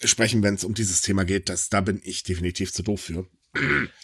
[0.04, 1.48] sprechen, wenn es um dieses Thema geht.
[1.48, 3.26] Das, da bin ich definitiv zu doof für.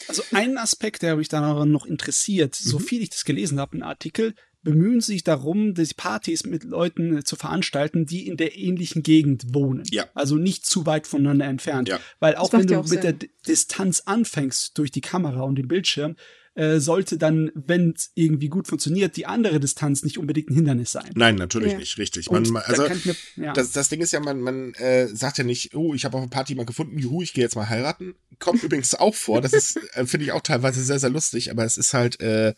[0.09, 2.69] Also ein Aspekt, der mich daran noch interessiert, mhm.
[2.69, 7.19] so viel ich das gelesen habe, ein Artikel, bemühen sich darum, die Partys mit Leuten
[7.19, 9.83] äh, zu veranstalten, die in der ähnlichen Gegend wohnen.
[9.91, 10.07] Ja.
[10.15, 11.89] Also nicht zu weit voneinander entfernt.
[11.89, 12.01] Ja.
[12.21, 13.19] Weil auch wenn du auch mit Sinn.
[13.19, 16.17] der Distanz anfängst durch die Kamera und den Bildschirm,
[16.55, 20.93] äh, sollte dann, wenn es irgendwie gut funktioniert, die andere Distanz nicht unbedingt ein Hindernis
[20.93, 21.11] sein.
[21.15, 21.79] Nein, natürlich ja.
[21.79, 22.31] nicht, richtig.
[22.31, 23.53] Man, man also, da mir, ja.
[23.53, 26.23] das, das Ding ist ja, man, man äh, sagt ja nicht, oh, ich habe auf
[26.23, 28.15] einer Party mal gefunden, juhu, ich gehe jetzt mal heiraten.
[28.39, 31.65] Kommt übrigens auch vor, das ist, äh, finde ich auch teilweise sehr, sehr lustig, aber
[31.65, 32.55] es ist halt äh,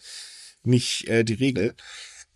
[0.65, 1.75] nicht äh, die Regel.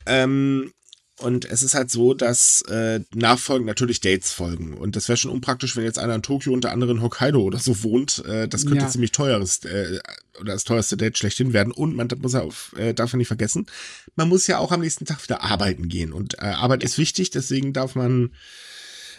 [0.07, 0.73] Ähm,
[1.19, 4.75] und es ist halt so, dass äh, nachfolgend natürlich Dates folgen.
[4.75, 7.43] Und das wäre schon unpraktisch, wenn jetzt einer in Tokio und der andere in Hokkaido
[7.43, 8.25] oder so wohnt.
[8.25, 8.89] Äh, das könnte ja.
[8.89, 9.99] ziemlich teures äh,
[10.41, 11.73] oder das teuerste Date schlechthin werden.
[11.73, 13.67] Und man muss ja auf, äh, darf ja nicht vergessen,
[14.15, 16.13] man muss ja auch am nächsten Tag wieder arbeiten gehen.
[16.13, 18.31] Und äh, Arbeit ist wichtig, deswegen darf man,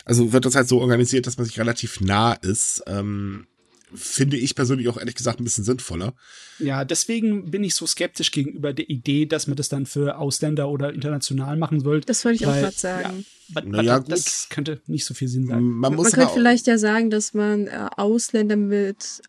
[0.05, 2.81] also wird das halt so organisiert, dass man sich relativ nah ist.
[2.87, 3.45] Ähm,
[3.93, 6.13] finde ich persönlich auch ehrlich gesagt ein bisschen sinnvoller.
[6.59, 10.69] Ja, deswegen bin ich so skeptisch gegenüber der Idee, dass man das dann für Ausländer
[10.69, 12.07] oder international machen sollte.
[12.07, 13.25] Das wollte ich weil, auch gerade sagen.
[13.55, 15.63] Ja, naja, das könnte nicht so viel Sinn sein.
[15.63, 19.21] Man, man könnte vielleicht ja sagen, dass man äh, Ausländer mit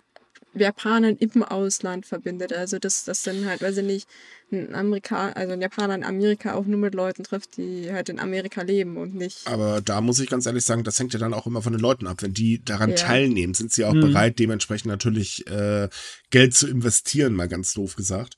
[0.54, 2.52] Japanern im Ausland verbindet.
[2.52, 4.08] Also dass das dann halt, weiß ich nicht,
[4.52, 8.18] ein Amerikaner, also ein Japaner in Amerika auch nur mit Leuten trifft, die halt in
[8.18, 9.46] Amerika leben und nicht.
[9.46, 11.80] Aber da muss ich ganz ehrlich sagen, das hängt ja dann auch immer von den
[11.80, 12.22] Leuten ab.
[12.22, 12.96] Wenn die daran ja.
[12.96, 14.00] teilnehmen, sind sie auch mhm.
[14.00, 15.88] bereit, dementsprechend natürlich äh,
[16.30, 18.36] Geld zu investieren, mal ganz doof gesagt.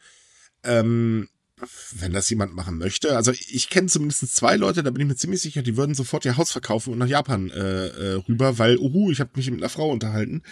[0.64, 1.28] Ähm,
[1.92, 3.16] wenn das jemand machen möchte.
[3.16, 6.24] Also ich kenne zumindest zwei Leute, da bin ich mir ziemlich sicher, die würden sofort
[6.24, 9.60] ihr Haus verkaufen und nach Japan äh, äh, rüber, weil, uhu, ich habe mich mit
[9.60, 10.42] einer Frau unterhalten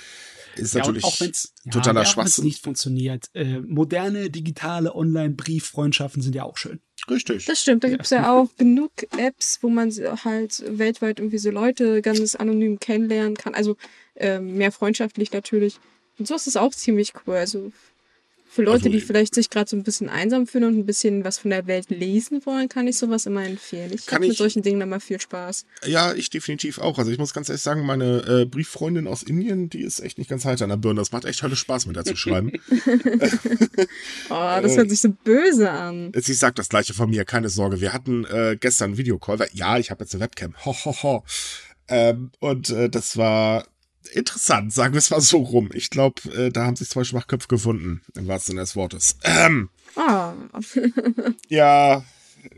[0.57, 2.45] ist ja, natürlich auch wenn's, totaler ja, Schwachsinn.
[2.45, 3.27] nicht funktioniert.
[3.35, 6.81] Äh, moderne, digitale Online-Brieffreundschaften sind ja auch schön.
[7.09, 7.47] Richtig.
[7.47, 7.85] Das stimmt.
[7.85, 7.93] Da ja.
[7.93, 12.79] gibt es ja auch genug Apps, wo man halt weltweit irgendwie so Leute ganz anonym
[12.79, 13.55] kennenlernen kann.
[13.55, 13.77] Also
[14.15, 15.79] äh, mehr freundschaftlich natürlich.
[16.19, 17.37] Und so ist es auch ziemlich cool.
[17.37, 17.73] Also
[18.53, 21.23] für Leute, also, die vielleicht sich gerade so ein bisschen einsam fühlen und ein bisschen
[21.23, 23.93] was von der Welt lesen wollen, kann ich sowas immer empfehlen.
[23.95, 25.67] Ich habe mit solchen Dingen immer viel Spaß.
[25.87, 26.99] Ja, ich definitiv auch.
[26.99, 30.29] Also ich muss ganz ehrlich sagen, meine äh, Brieffreundin aus Indien, die ist echt nicht
[30.29, 31.01] ganz heiter an der Birne.
[31.01, 32.51] Das macht echt tolle Spaß, mit der zu schreiben.
[34.31, 36.11] oh, das hört sich so böse an.
[36.17, 37.81] Sie sagt das gleiche von mir, keine Sorge.
[37.81, 40.57] Wir hatten äh, gestern einen Videocall, ja, ich habe jetzt eine Webcam.
[40.65, 41.25] Ho, ho, ho.
[41.87, 43.65] Ähm, und äh, das war
[44.13, 45.71] interessant, sagen wir es mal so rum.
[45.73, 49.17] Ich glaube, äh, da haben sich zwei Schwachköpfe gefunden, im wahrsten Sinne des Wortes.
[49.25, 50.35] Ähm, ah.
[51.49, 52.05] ja,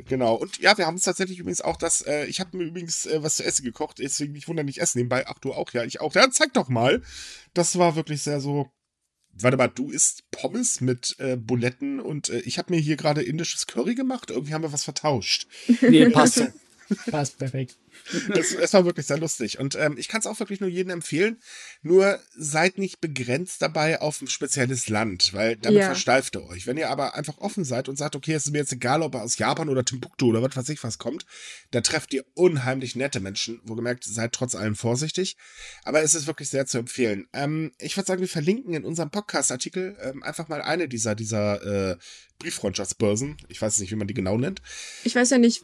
[0.06, 0.34] genau.
[0.34, 3.22] Und ja, wir haben es tatsächlich übrigens auch das, äh, ich habe mir übrigens äh,
[3.22, 5.26] was zu essen gekocht, deswegen nicht wundern, nicht essen nebenbei.
[5.26, 6.14] Ach, du auch, ja, ich auch.
[6.14, 7.02] Ja, zeig doch mal.
[7.54, 8.70] Das war wirklich sehr so.
[9.34, 13.22] Warte mal, du isst Pommes mit äh, Buletten und äh, ich habe mir hier gerade
[13.22, 14.30] indisches Curry gemacht.
[14.30, 15.46] Irgendwie haben wir was vertauscht.
[15.80, 16.42] Nee, passt
[17.10, 17.78] passt perfekt.
[18.32, 19.58] Es, es, war wirklich sehr lustig.
[19.58, 21.40] Und ähm, ich kann es auch wirklich nur jedem empfehlen.
[21.82, 25.86] Nur seid nicht begrenzt dabei auf ein spezielles Land, weil damit ja.
[25.86, 26.66] versteift ihr euch.
[26.66, 29.14] Wenn ihr aber einfach offen seid und sagt, okay, es ist mir jetzt egal, ob
[29.14, 31.26] er aus Japan oder Timbuktu oder was weiß ich was kommt,
[31.70, 33.60] da trefft ihr unheimlich nette Menschen.
[33.64, 35.36] Wo gemerkt, seid trotz allem vorsichtig.
[35.84, 37.28] Aber es ist wirklich sehr zu empfehlen.
[37.32, 41.92] Ähm, ich würde sagen, wir verlinken in unserem Podcast-Artikel ähm, einfach mal eine dieser, dieser
[41.92, 41.96] äh,
[42.42, 43.36] Brieffreundschaftsbörsen.
[43.48, 44.60] Ich weiß nicht, wie man die genau nennt.
[45.04, 45.62] Ich weiß ja nicht,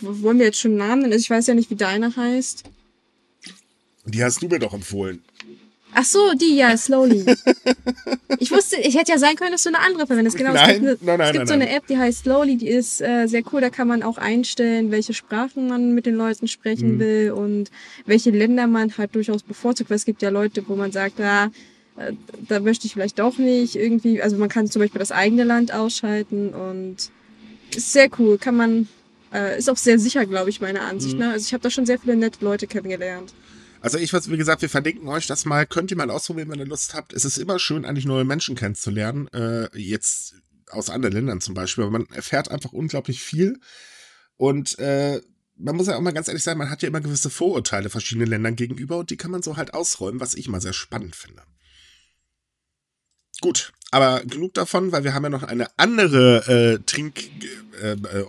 [0.00, 1.18] wollen wir jetzt schon Namen nennen?
[1.18, 2.64] Ich weiß ja nicht, wie deine heißt.
[4.06, 5.22] Die hast du mir doch empfohlen.
[5.96, 7.24] Ach so, die, ja, Slowly.
[8.40, 10.36] ich wusste, ich hätte ja sein können, dass du eine andere verwendest.
[10.36, 11.70] Genau, Nein, es gibt, eine, nein, nein, es gibt so eine.
[11.70, 13.60] App, die heißt Slowly, die ist äh, sehr cool.
[13.60, 16.98] Da kann man auch einstellen, welche Sprachen man mit den Leuten sprechen Mhm.
[16.98, 17.70] will und
[18.06, 19.88] welche Länder man halt durchaus bevorzugt.
[19.90, 21.50] Weil es gibt ja Leute, wo man sagt, ja, äh,
[22.48, 24.20] da möchte ich vielleicht doch nicht irgendwie.
[24.20, 26.96] Also man kann zum Beispiel das eigene Land ausschalten und
[27.74, 28.38] ist sehr cool.
[28.38, 28.88] Kann man,
[29.32, 31.14] äh, ist auch sehr sicher, glaube ich, meiner Ansicht.
[31.14, 31.20] Mhm.
[31.20, 31.30] Ne?
[31.30, 33.32] Also ich habe da schon sehr viele nette Leute kennengelernt.
[33.80, 35.66] Also ich weiß, wie gesagt, wir verlinken euch das mal.
[35.66, 37.12] Könnt ihr mal ausprobieren, wenn ihr Lust habt.
[37.12, 39.28] Es ist immer schön, eigentlich neue Menschen kennenzulernen.
[39.28, 40.34] Äh, jetzt
[40.70, 41.84] aus anderen Ländern zum Beispiel.
[41.84, 43.60] Aber man erfährt einfach unglaublich viel.
[44.36, 45.20] Und äh,
[45.56, 48.28] man muss ja auch mal ganz ehrlich sein, man hat ja immer gewisse Vorurteile verschiedenen
[48.28, 51.42] Ländern gegenüber und die kann man so halt ausräumen, was ich mal sehr spannend finde.
[53.40, 57.30] Gut, aber genug davon, weil wir haben ja noch eine andere äh, Trink
[57.80, 58.24] äh, äh,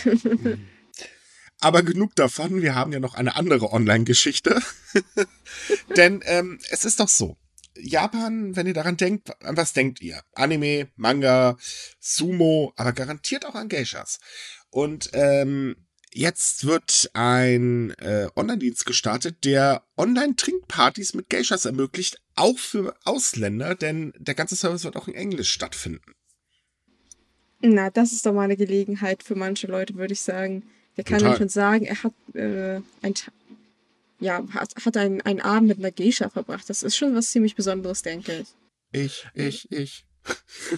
[1.60, 4.60] aber genug davon, wir haben ja noch eine andere Online-Geschichte.
[5.96, 7.36] Denn ähm, es ist doch so.
[7.78, 10.22] Japan, wenn ihr daran denkt, an was denkt ihr?
[10.34, 11.56] Anime, Manga,
[11.98, 14.18] Sumo, aber garantiert auch an Geishas.
[14.70, 22.94] Und ähm, jetzt wird ein äh, Online-Dienst gestartet, der Online-Trinkpartys mit Geishas ermöglicht, auch für
[23.04, 26.12] Ausländer, denn der ganze Service wird auch in Englisch stattfinden.
[27.60, 30.62] Na, das ist doch mal eine Gelegenheit für manche Leute, würde ich sagen.
[30.96, 31.36] Der kann Total.
[31.36, 33.14] schon sagen, er hat äh, ein,
[34.20, 36.68] ja, hat, hat einen, einen Abend mit einer Geisha verbracht.
[36.68, 38.48] Das ist schon was ziemlich Besonderes, denke ich.
[38.92, 40.06] Ich, ich, ich.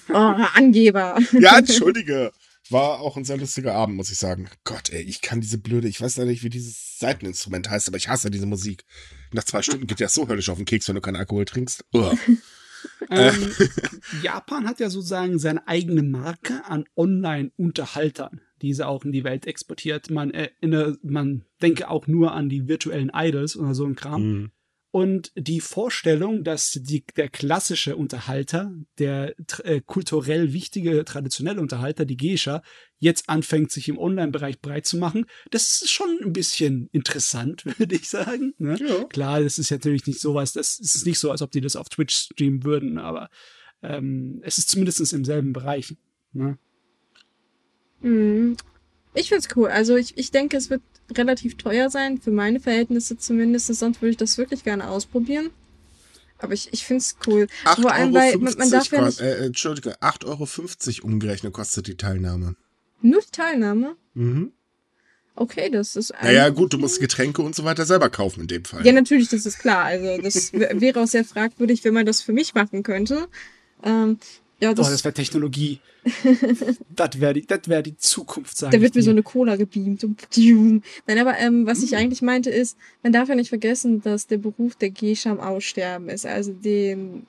[0.09, 1.18] Oh, Angeber.
[1.33, 2.33] Ja, entschuldige.
[2.71, 4.49] War auch ein sehr lustiger Abend, muss ich sagen.
[4.64, 7.97] Gott, ey, ich kann diese blöde, ich weiß leider nicht, wie dieses Seiteninstrument heißt, aber
[7.97, 8.85] ich hasse diese Musik.
[9.33, 11.85] Nach zwei Stunden geht der so höllisch auf den Keks, wenn du keinen Alkohol trinkst.
[13.11, 13.53] Ähm,
[14.23, 19.47] Japan hat ja sozusagen seine eigene Marke an Online-Unterhaltern, die sie auch in die Welt
[19.47, 20.11] exportiert.
[20.11, 24.23] Man erinnert, man denke auch nur an die virtuellen Idols oder so ein Kram.
[24.23, 24.51] Mhm.
[24.91, 32.16] Und die Vorstellung, dass die, der klassische Unterhalter, der äh, kulturell wichtige, traditionelle Unterhalter, die
[32.16, 32.62] Geisha,
[32.99, 37.97] jetzt anfängt, sich im Online-Bereich breit zu machen, das ist schon ein bisschen interessant, würde
[37.97, 38.55] ich sagen.
[38.57, 38.78] Ne?
[38.80, 39.05] Ja.
[39.05, 41.91] Klar, das ist natürlich nicht sowas, das ist nicht so, als ob die das auf
[41.91, 43.28] Twitch streamen würden, aber
[43.82, 45.97] ähm, es ist zumindest im selben Bereich.
[46.32, 46.59] Ne?
[48.01, 48.57] Mhm.
[49.14, 49.68] Ich find's cool.
[49.68, 50.82] Also ich, ich denke, es wird
[51.17, 53.67] relativ teuer sein, für meine Verhältnisse zumindest.
[53.75, 55.51] Sonst würde ich das wirklich gerne ausprobieren.
[56.39, 57.49] Aber ich, ich find's cool.
[57.81, 59.21] Vor allem, weil man, man darf ja nicht.
[59.21, 60.27] äh, Entschuldige, 8,50
[61.03, 62.55] Euro umgerechnet kostet die Teilnahme.
[63.01, 63.97] Nur die Teilnahme?
[64.15, 64.53] Mhm.
[65.35, 66.13] Okay, das ist.
[66.23, 68.85] Naja, eigentlich- gut, du musst Getränke und so weiter selber kaufen in dem Fall.
[68.87, 69.85] Ja, natürlich, das ist klar.
[69.85, 73.29] Also das wäre auch sehr fragwürdig, wenn man das für mich machen könnte.
[73.85, 74.19] Ähm,
[74.61, 75.79] ja, Oh, das, das wäre Technologie.
[76.97, 80.05] das wäre die, das wär die Zukunft, sage da wird mir so eine Cola gebeamt.
[80.37, 80.83] Nein,
[81.19, 81.85] aber ähm, was Mm.
[81.85, 85.41] ich eigentlich meinte ist, man darf ja nicht vergessen, dass der Beruf der Geisha am
[85.41, 86.27] Aussterben ist.
[86.27, 87.27] Also den,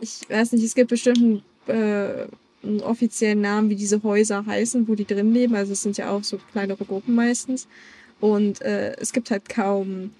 [0.00, 1.42] ich weiß nicht, es gibt bestimmt einen,
[1.78, 2.26] äh,
[2.64, 5.54] einen offiziellen Namen, wie diese Häuser heißen, wo die drin leben.
[5.54, 7.66] Also es sind ja auch so kleinere Gruppen meistens.
[8.20, 10.10] Und äh, es gibt halt kaum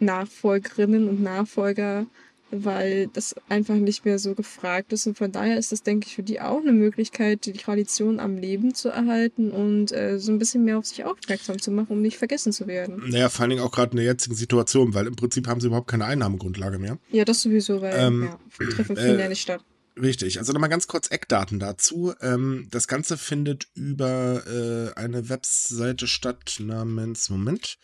[0.00, 2.06] Nachfolgerinnen und Nachfolger,
[2.50, 5.06] weil das einfach nicht mehr so gefragt ist.
[5.06, 8.36] Und von daher ist das, denke ich, für die auch eine Möglichkeit, die Tradition am
[8.36, 12.02] Leben zu erhalten und äh, so ein bisschen mehr auf sich aufmerksam zu machen, um
[12.02, 13.02] nicht vergessen zu werden.
[13.08, 15.66] Naja, vor allen Dingen auch gerade in der jetzigen Situation, weil im Prinzip haben sie
[15.66, 16.98] überhaupt keine Einnahmegrundlage mehr.
[17.10, 19.64] Ja, das sowieso, weil Ähm, ja, Treffen äh, finden ja nicht statt.
[20.00, 22.14] Richtig, also nochmal ganz kurz Eckdaten dazu.
[22.20, 27.78] Ähm, das Ganze findet über äh, eine Webseite statt namens, Moment,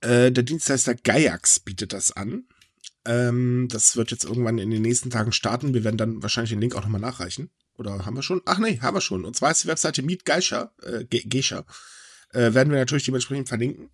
[0.00, 2.44] äh, der Dienstleister Gaiax bietet das an.
[3.04, 5.74] Ähm, das wird jetzt irgendwann in den nächsten Tagen starten.
[5.74, 7.50] Wir werden dann wahrscheinlich den Link auch nochmal nachreichen.
[7.76, 8.42] Oder haben wir schon?
[8.44, 9.24] Ach nee, haben wir schon.
[9.24, 11.64] Und zwar ist die Webseite Meet Geisha, äh, Ge- Geisha.
[12.32, 13.90] Äh, werden wir natürlich dementsprechend verlinken.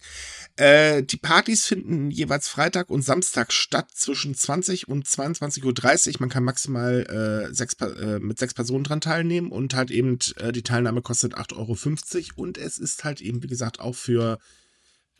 [0.56, 6.16] Äh, die Partys finden jeweils Freitag und Samstag statt zwischen 20 und 22.30 Uhr.
[6.20, 10.52] Man kann maximal äh, sechs, äh, mit sechs Personen dran teilnehmen und halt eben äh,
[10.52, 12.42] die Teilnahme kostet 8,50 Euro.
[12.42, 14.38] Und es ist halt eben, wie gesagt, auch für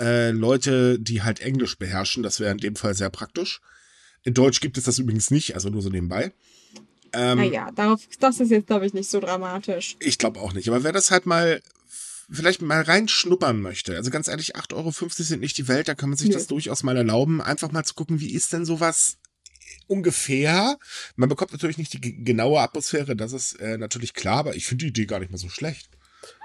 [0.01, 2.23] äh, Leute, die halt Englisch beherrschen.
[2.23, 3.61] Das wäre in dem Fall sehr praktisch.
[4.29, 6.33] In Deutsch gibt es das übrigens nicht, also nur so nebenbei.
[7.15, 9.97] Ähm, Naja, darauf, das ist jetzt, glaube ich, nicht so dramatisch.
[10.01, 10.69] ich glaube auch nicht.
[10.69, 11.63] Aber wer das halt mal
[12.31, 16.11] vielleicht mal reinschnuppern möchte, also ganz ehrlich, 8,50 Euro sind nicht die Welt, da kann
[16.11, 16.35] man sich Nö.
[16.35, 19.17] das durchaus mal erlauben, einfach mal zu gucken, wie ist denn sowas
[19.87, 20.79] ungefähr.
[21.17, 24.67] Man bekommt natürlich nicht die ge- genaue Atmosphäre, das ist äh, natürlich klar, aber ich
[24.67, 25.89] finde die Idee gar nicht mal so schlecht.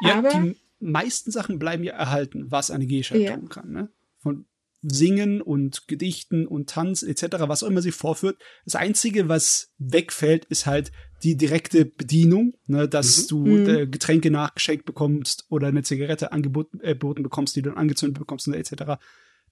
[0.01, 3.35] Ja, Aber- die meisten Sachen bleiben ja erhalten, was eine Geisha Ja.
[3.35, 3.71] tun kann.
[3.71, 3.89] Ne?
[4.21, 4.45] Von
[4.83, 8.37] Singen und Gedichten und Tanz etc., was auch immer sie vorführt.
[8.65, 10.91] Das Einzige, was wegfällt, ist halt
[11.23, 13.27] die direkte Bedienung, ne, dass Mhm.
[13.29, 13.69] du Mhm.
[13.69, 18.47] äh, Getränke nachgeschenkt bekommst oder eine Zigarette angeboten äh, bekommst, die du dann angezündet bekommst
[18.47, 18.99] und etc.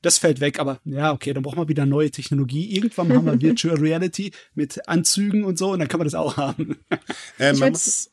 [0.02, 2.76] Das fällt weg, aber ja, okay, dann braucht man wieder neue Technologie.
[2.76, 6.36] Irgendwann haben wir Virtual Reality mit Anzügen und so und dann kann man das auch
[6.38, 6.78] haben.
[7.40, 8.10] Äh, man muss,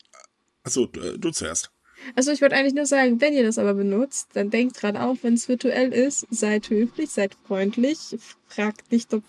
[0.63, 1.71] achso, du, du zuerst.
[2.15, 5.17] Also ich wollte eigentlich nur sagen, wenn ihr das aber benutzt, dann denkt dran auch,
[5.21, 9.23] wenn es virtuell ist, seid höflich, seid freundlich, fragt nicht, ob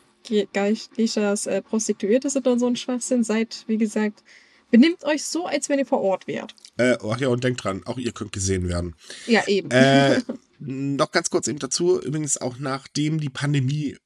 [0.52, 4.22] Geishas äh, Prostituierte sind oder so ein Schwachsinn, seid, wie gesagt,
[4.70, 6.54] benimmt euch so, als wenn ihr vor Ort wärt.
[6.76, 8.94] Äh, ach ja, und denkt dran, auch ihr könnt gesehen werden.
[9.26, 9.70] Ja, eben.
[9.70, 10.20] Äh,
[10.58, 13.96] noch ganz kurz eben dazu, übrigens auch nachdem die Pandemie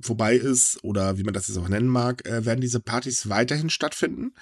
[0.00, 3.70] vorbei ist oder wie man das jetzt auch nennen mag, äh, werden diese Partys weiterhin
[3.70, 4.34] stattfinden.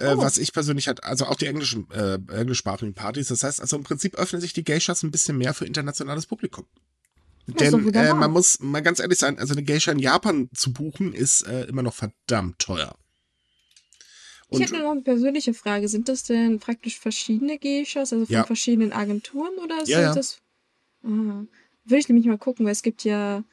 [0.00, 0.18] Äh, oh.
[0.18, 3.28] Was ich persönlich halt, also auch die englischen, äh, englischsprachigen Partys.
[3.28, 6.66] Das heißt, also im Prinzip öffnen sich die Geishas ein bisschen mehr für internationales Publikum.
[7.46, 11.14] Denn äh, man muss mal ganz ehrlich sein, also eine Geisha in Japan zu buchen,
[11.14, 12.94] ist äh, immer noch verdammt teuer.
[14.48, 15.88] Und ich hätte noch eine persönliche Frage.
[15.88, 18.44] Sind das denn praktisch verschiedene Geishas, also von ja.
[18.44, 20.14] verschiedenen Agenturen oder ja, ja.
[20.14, 20.40] das?
[21.04, 21.44] Ah,
[21.84, 23.44] will ich nämlich mal gucken, weil es gibt ja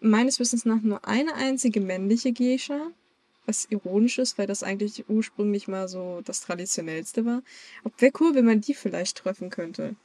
[0.00, 2.90] meines Wissens nach nur eine einzige männliche Geisha.
[3.46, 7.42] Was ironisch ist, weil das eigentlich ursprünglich mal so das Traditionellste war.
[7.84, 9.96] Ob wäre cool, wenn man die vielleicht treffen könnte.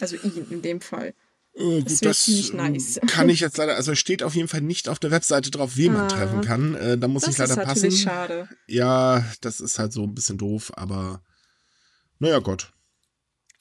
[0.00, 1.14] Also ihn in dem Fall.
[1.54, 3.00] Äh, das, das nice.
[3.06, 5.94] kann ich jetzt leider, also steht auf jeden Fall nicht auf der Webseite drauf, wen
[5.94, 6.74] ah, man treffen kann.
[6.74, 7.84] Äh, da muss ich leider passen.
[7.84, 8.48] Das ist schade.
[8.66, 11.22] Ja, das ist halt so ein bisschen doof, aber
[12.18, 12.72] naja, Gott.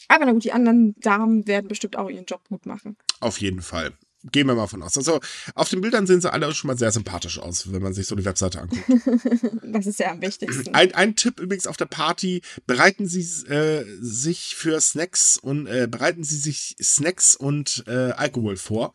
[0.07, 2.97] Aber na gut, die anderen Damen werden bestimmt auch ihren Job gut machen.
[3.19, 3.93] Auf jeden Fall.
[4.31, 4.97] Gehen wir mal von aus.
[4.97, 5.19] Also
[5.53, 8.15] auf den Bildern sehen sie alle schon mal sehr sympathisch aus, wenn man sich so
[8.15, 8.83] die Webseite anguckt.
[9.63, 10.73] das ist ja am wichtigsten.
[10.73, 13.21] Ein, ein Tipp übrigens auf der Party: Bereiten Sie
[13.51, 18.93] äh, sich für Snacks und äh, bereiten Sie sich Snacks und äh, Alkohol vor.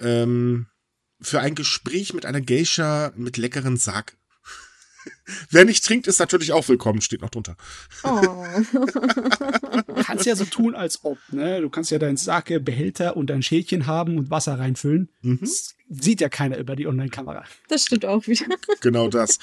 [0.00, 0.66] Ähm,
[1.20, 4.16] für ein Gespräch mit einer Geisha mit leckeren Sarg.
[5.50, 7.56] Wer nicht trinkt, ist natürlich auch willkommen, steht noch drunter.
[8.04, 8.20] Oh.
[8.72, 11.60] du kannst ja so tun, als ob, ne?
[11.60, 15.08] Du kannst ja deinen Sake, Behälter und dein Schälchen haben und Wasser reinfüllen.
[15.22, 15.38] Mhm.
[15.40, 17.44] Das sieht ja keiner über die Online-Kamera.
[17.68, 18.46] Das stimmt auch wieder.
[18.80, 19.38] Genau das.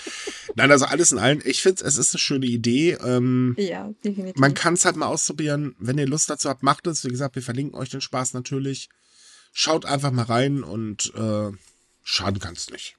[0.55, 1.41] Nein, also alles in allem.
[1.43, 2.97] Ich finde, es ist eine schöne Idee.
[3.03, 4.39] Ähm, ja, definitiv.
[4.39, 5.75] Man kann es halt mal ausprobieren.
[5.79, 7.03] Wenn ihr Lust dazu habt, macht es.
[7.03, 8.89] Wie gesagt, wir verlinken euch den Spaß natürlich.
[9.51, 11.51] Schaut einfach mal rein und äh,
[12.03, 12.95] schaden kann es nicht.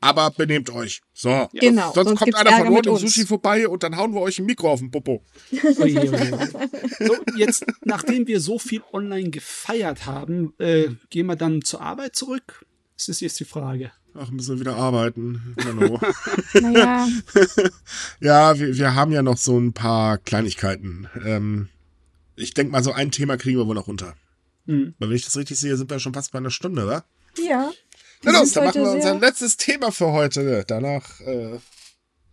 [0.00, 1.02] Aber benehmt euch.
[1.12, 1.48] So.
[1.52, 1.92] Genau.
[1.92, 4.46] Sonst, sonst kommt einer Ärger von Nord Sushi vorbei und dann hauen wir euch ein
[4.46, 5.22] Mikro auf den Popo.
[5.52, 6.48] Oje, oje.
[7.00, 12.14] So, jetzt, nachdem wir so viel online gefeiert haben, äh, gehen wir dann zur Arbeit
[12.14, 12.64] zurück?
[12.96, 13.90] Das ist jetzt die Frage.
[14.16, 15.54] Ach, müssen wir wieder arbeiten.
[15.56, 16.00] Genau.
[16.54, 17.08] naja.
[18.20, 21.08] ja, wir, wir haben ja noch so ein paar Kleinigkeiten.
[21.24, 21.68] Ähm,
[22.36, 24.14] ich denke mal, so ein Thema kriegen wir wohl noch runter.
[24.66, 24.94] Mhm.
[24.98, 27.04] Weil wenn ich das richtig sehe, sind wir schon fast bei einer Stunde, oder?
[27.38, 27.72] Ja.
[28.24, 30.64] Na los, dann machen wir unser letztes Thema für heute.
[30.66, 31.58] Danach äh,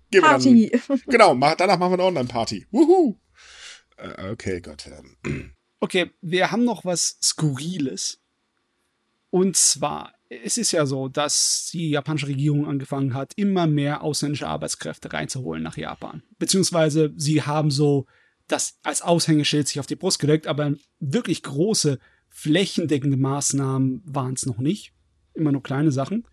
[0.09, 0.71] gehen Party.
[0.71, 1.01] wir dann.
[1.07, 2.67] Genau, danach machen wir eine Online-Party.
[2.71, 3.17] Wuhu!
[3.97, 4.89] Äh, okay, Gott.
[5.83, 8.19] Okay, wir haben noch was Skurriles.
[9.31, 14.47] Und zwar, es ist ja so, dass die japanische Regierung angefangen hat, immer mehr ausländische
[14.47, 16.21] Arbeitskräfte reinzuholen nach Japan.
[16.37, 18.05] Beziehungsweise sie haben so
[18.47, 21.97] das als Aushängeschild sich auf die Brust gedeckt, aber wirklich große,
[22.29, 24.93] flächendeckende Maßnahmen waren es noch nicht
[25.33, 26.25] immer nur kleine Sachen.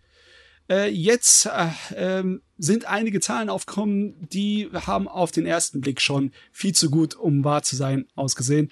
[0.69, 6.31] Äh, jetzt äh, äh, sind einige Zahlen aufgekommen, die haben auf den ersten Blick schon
[6.51, 8.71] viel zu gut, um wahr zu sein, ausgesehen.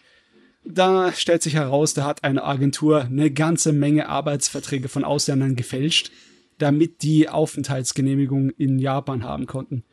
[0.63, 6.11] Da stellt sich heraus, da hat eine Agentur eine ganze Menge Arbeitsverträge von Ausländern gefälscht,
[6.57, 9.83] damit die Aufenthaltsgenehmigung in Japan haben konnten.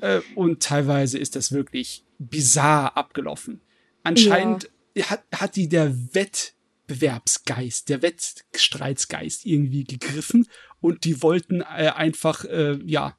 [0.00, 3.60] Äh, und teilweise ist das wirklich bizarr abgelaufen.
[4.02, 5.10] Anscheinend ja.
[5.10, 6.54] hat, hat die der Wett
[7.00, 10.48] Wettbewerbsgeist, der Wettstreitsgeist irgendwie gegriffen
[10.80, 13.16] und die wollten äh, einfach, äh, ja,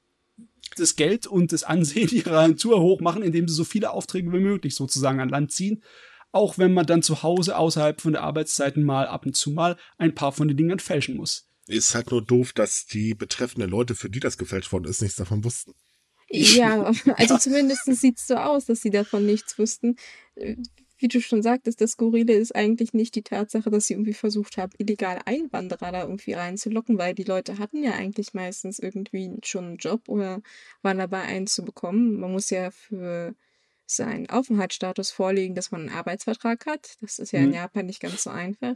[0.77, 4.75] das Geld und das Ansehen ihrer Agentur hochmachen, indem sie so viele Aufträge wie möglich
[4.75, 5.83] sozusagen an Land ziehen.
[6.31, 9.77] Auch wenn man dann zu Hause außerhalb von der Arbeitszeiten mal ab und zu mal
[9.97, 11.47] ein paar von den Dingern fälschen muss.
[11.67, 15.17] Ist halt nur doof, dass die betreffenden Leute, für die das gefälscht worden ist, nichts
[15.17, 15.73] davon wussten.
[16.29, 19.95] Ja, also zumindest sieht es so aus, dass sie davon nichts wussten
[21.03, 24.57] wie du schon sagtest, das Skurrile ist eigentlich nicht die Tatsache, dass sie irgendwie versucht
[24.57, 29.65] haben, illegale Einwanderer da irgendwie reinzulocken, weil die Leute hatten ja eigentlich meistens irgendwie schon
[29.65, 30.41] einen Job oder
[30.81, 32.21] waren dabei, einen zu bekommen.
[32.21, 33.35] Man muss ja für
[33.85, 36.95] seinen Aufenthaltsstatus vorlegen, dass man einen Arbeitsvertrag hat.
[37.01, 37.55] Das ist ja in mhm.
[37.55, 38.75] Japan nicht ganz so einfach.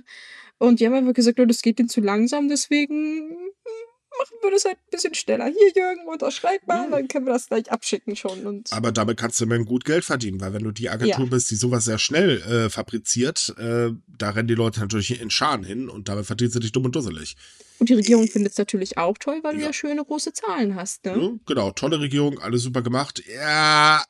[0.57, 3.38] Und die haben einfach gesagt, oh, das geht ihnen zu langsam, deswegen
[4.20, 5.45] machen wir das halt ein bisschen schneller.
[5.45, 8.63] Hier, Jürgen, unterschreib mal, dann können wir das gleich abschicken schon.
[8.72, 11.30] Aber damit kannst du mir gut Geld verdienen, weil wenn du die Agentur ja.
[11.30, 15.63] bist, die sowas sehr schnell äh, fabriziert, äh, da rennen die Leute natürlich in Scharen
[15.63, 17.36] hin und damit verdienst du dich dumm und dusselig.
[17.80, 19.59] Und die Regierung findet es natürlich auch toll, weil ja.
[19.59, 21.15] du ja schöne große Zahlen hast, ne?
[21.15, 23.24] Ja, genau, tolle Regierung, alles super gemacht.
[23.32, 24.03] Ja,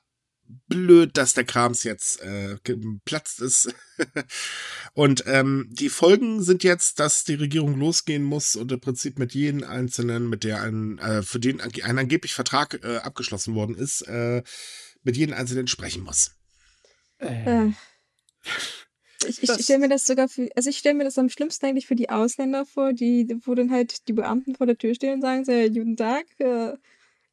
[0.68, 3.74] blöd, dass der Krams jetzt äh, geplatzt ist.
[4.93, 9.34] und ähm, die Folgen sind jetzt, dass die Regierung losgehen muss und im Prinzip mit
[9.34, 14.02] jedem Einzelnen, mit der ein, äh, für den ein angeblich Vertrag äh, abgeschlossen worden ist,
[14.02, 14.43] äh,
[15.04, 16.32] mit jedem Einzelnen sprechen muss.
[17.20, 17.72] Äh.
[19.26, 21.88] Ich, ich stelle mir das sogar für, also ich stelle mir das am schlimmsten eigentlich
[21.88, 25.22] für die Ausländer vor, die, wo dann halt die Beamten vor der Tür stehen und
[25.22, 26.74] sagen, sehr guten Tag, äh,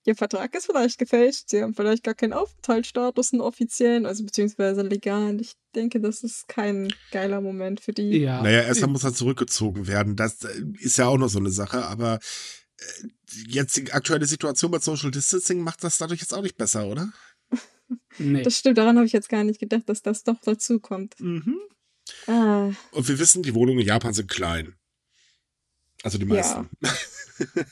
[0.07, 4.83] Ihr Vertrag ist vielleicht gefälscht, Sie haben vielleicht gar keinen Aufenthaltsstatus, einen offiziellen, also beziehungsweise
[4.83, 5.41] legal.
[5.41, 8.19] Ich denke, das ist kein geiler Moment für die.
[8.19, 8.43] Ja.
[8.43, 10.15] Naja, erstmal muss er zurückgezogen werden.
[10.15, 12.19] Das äh, ist ja auch noch so eine Sache, aber
[12.79, 12.85] äh,
[13.49, 17.11] jetzt die aktuelle Situation mit Social Distancing macht das dadurch jetzt auch nicht besser, oder?
[18.19, 18.43] nee.
[18.43, 21.19] Das stimmt, daran habe ich jetzt gar nicht gedacht, dass das doch dazu kommt.
[21.19, 21.57] Mhm.
[22.27, 22.71] Ah.
[22.91, 24.75] Und wir wissen, die Wohnungen in Japan sind klein.
[26.05, 26.69] Also die meisten.
[26.83, 26.91] Ja.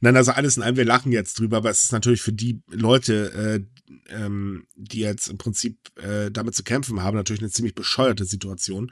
[0.00, 2.62] Nein, also alles in allem, wir lachen jetzt drüber, aber es ist natürlich für die
[2.70, 3.66] Leute,
[4.08, 8.24] äh, ähm, die jetzt im Prinzip äh, damit zu kämpfen haben, natürlich eine ziemlich bescheuerte
[8.24, 8.90] Situation.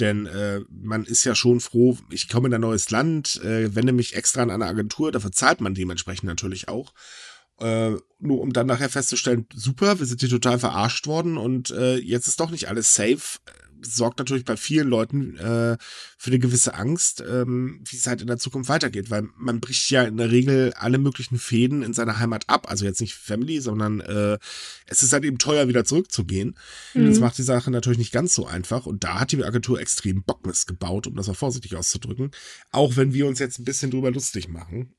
[0.00, 3.92] Denn äh, man ist ja schon froh, ich komme in ein neues Land, äh, wende
[3.92, 6.92] mich extra an eine Agentur, dafür zahlt man dementsprechend natürlich auch.
[7.60, 11.96] Äh, nur um dann nachher festzustellen, super, wir sind hier total verarscht worden und äh,
[11.96, 13.38] jetzt ist doch nicht alles safe
[13.84, 15.76] sorgt natürlich bei vielen Leuten äh,
[16.18, 19.90] für eine gewisse Angst, ähm, wie es halt in der Zukunft weitergeht, weil man bricht
[19.90, 22.70] ja in der Regel alle möglichen Fäden in seiner Heimat ab.
[22.70, 24.38] Also jetzt nicht Family, sondern äh,
[24.86, 26.56] es ist halt eben teuer, wieder zurückzugehen.
[26.94, 27.08] Mhm.
[27.08, 28.86] Das macht die Sache natürlich nicht ganz so einfach.
[28.86, 32.30] Und da hat die Agentur extrem Bockmist gebaut, um das mal vorsichtig auszudrücken.
[32.70, 34.94] Auch wenn wir uns jetzt ein bisschen drüber lustig machen.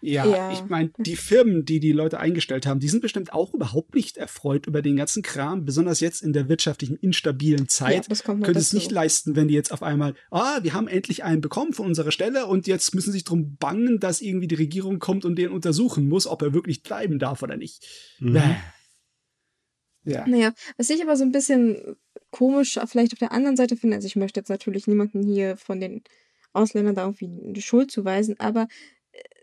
[0.00, 0.52] Ja, ja.
[0.52, 4.16] ich meine, die Firmen, die die Leute eingestellt haben, die sind bestimmt auch überhaupt nicht
[4.16, 8.09] erfreut über den ganzen Kram, besonders jetzt in der wirtschaftlichen instabilen Zeit.
[8.10, 11.40] Ja, können es nicht leisten, wenn die jetzt auf einmal, ah, wir haben endlich einen
[11.40, 14.98] bekommen von unserer Stelle und jetzt müssen sie sich drum bangen, dass irgendwie die Regierung
[14.98, 17.86] kommt und den untersuchen muss, ob er wirklich bleiben darf oder nicht.
[18.18, 18.40] Mhm.
[20.04, 20.26] Ja.
[20.26, 21.96] Naja, was ich aber so ein bisschen
[22.30, 25.78] komisch vielleicht auf der anderen Seite finde, also ich möchte jetzt natürlich niemanden hier von
[25.78, 26.02] den
[26.52, 28.66] Ausländern da irgendwie die Schuld zuweisen, aber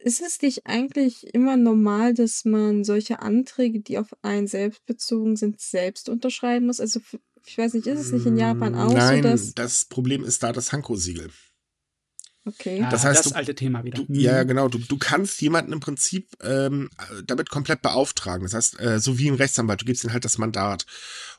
[0.02, 5.36] ist es nicht eigentlich immer normal, dass man solche Anträge, die auf einen selbst bezogen
[5.36, 6.80] sind, selbst unterschreiben muss?
[6.80, 7.02] Also
[7.48, 10.44] ich weiß nicht, ist es nicht in Japan auch Nein, so, dass das Problem ist
[10.44, 11.30] da das Hanko-Siegel.
[12.46, 12.86] Okay.
[12.90, 14.04] das heißt, das du, alte Thema wieder.
[14.04, 14.48] Du, ja, mhm.
[14.48, 14.68] genau.
[14.70, 16.90] Du, du kannst jemanden im Prinzip ähm,
[17.26, 18.44] damit komplett beauftragen.
[18.44, 20.86] Das heißt, äh, so wie ein Rechtsanwalt, du gibst ihm halt das Mandat.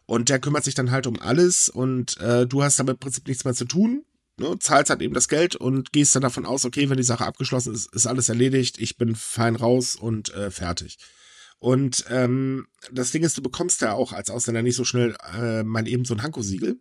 [0.05, 3.27] Und der kümmert sich dann halt um alles und äh, du hast damit im Prinzip
[3.27, 4.05] nichts mehr zu tun
[4.39, 7.27] ne, zahlst halt eben das Geld und gehst dann davon aus, okay, wenn die Sache
[7.27, 10.99] abgeschlossen ist, ist alles erledigt, ich bin fein raus und äh, fertig.
[11.59, 15.63] Und ähm, das Ding ist, du bekommst ja auch als Ausländer nicht so schnell äh,
[15.63, 16.79] mal eben so ein Hanko-Siegel.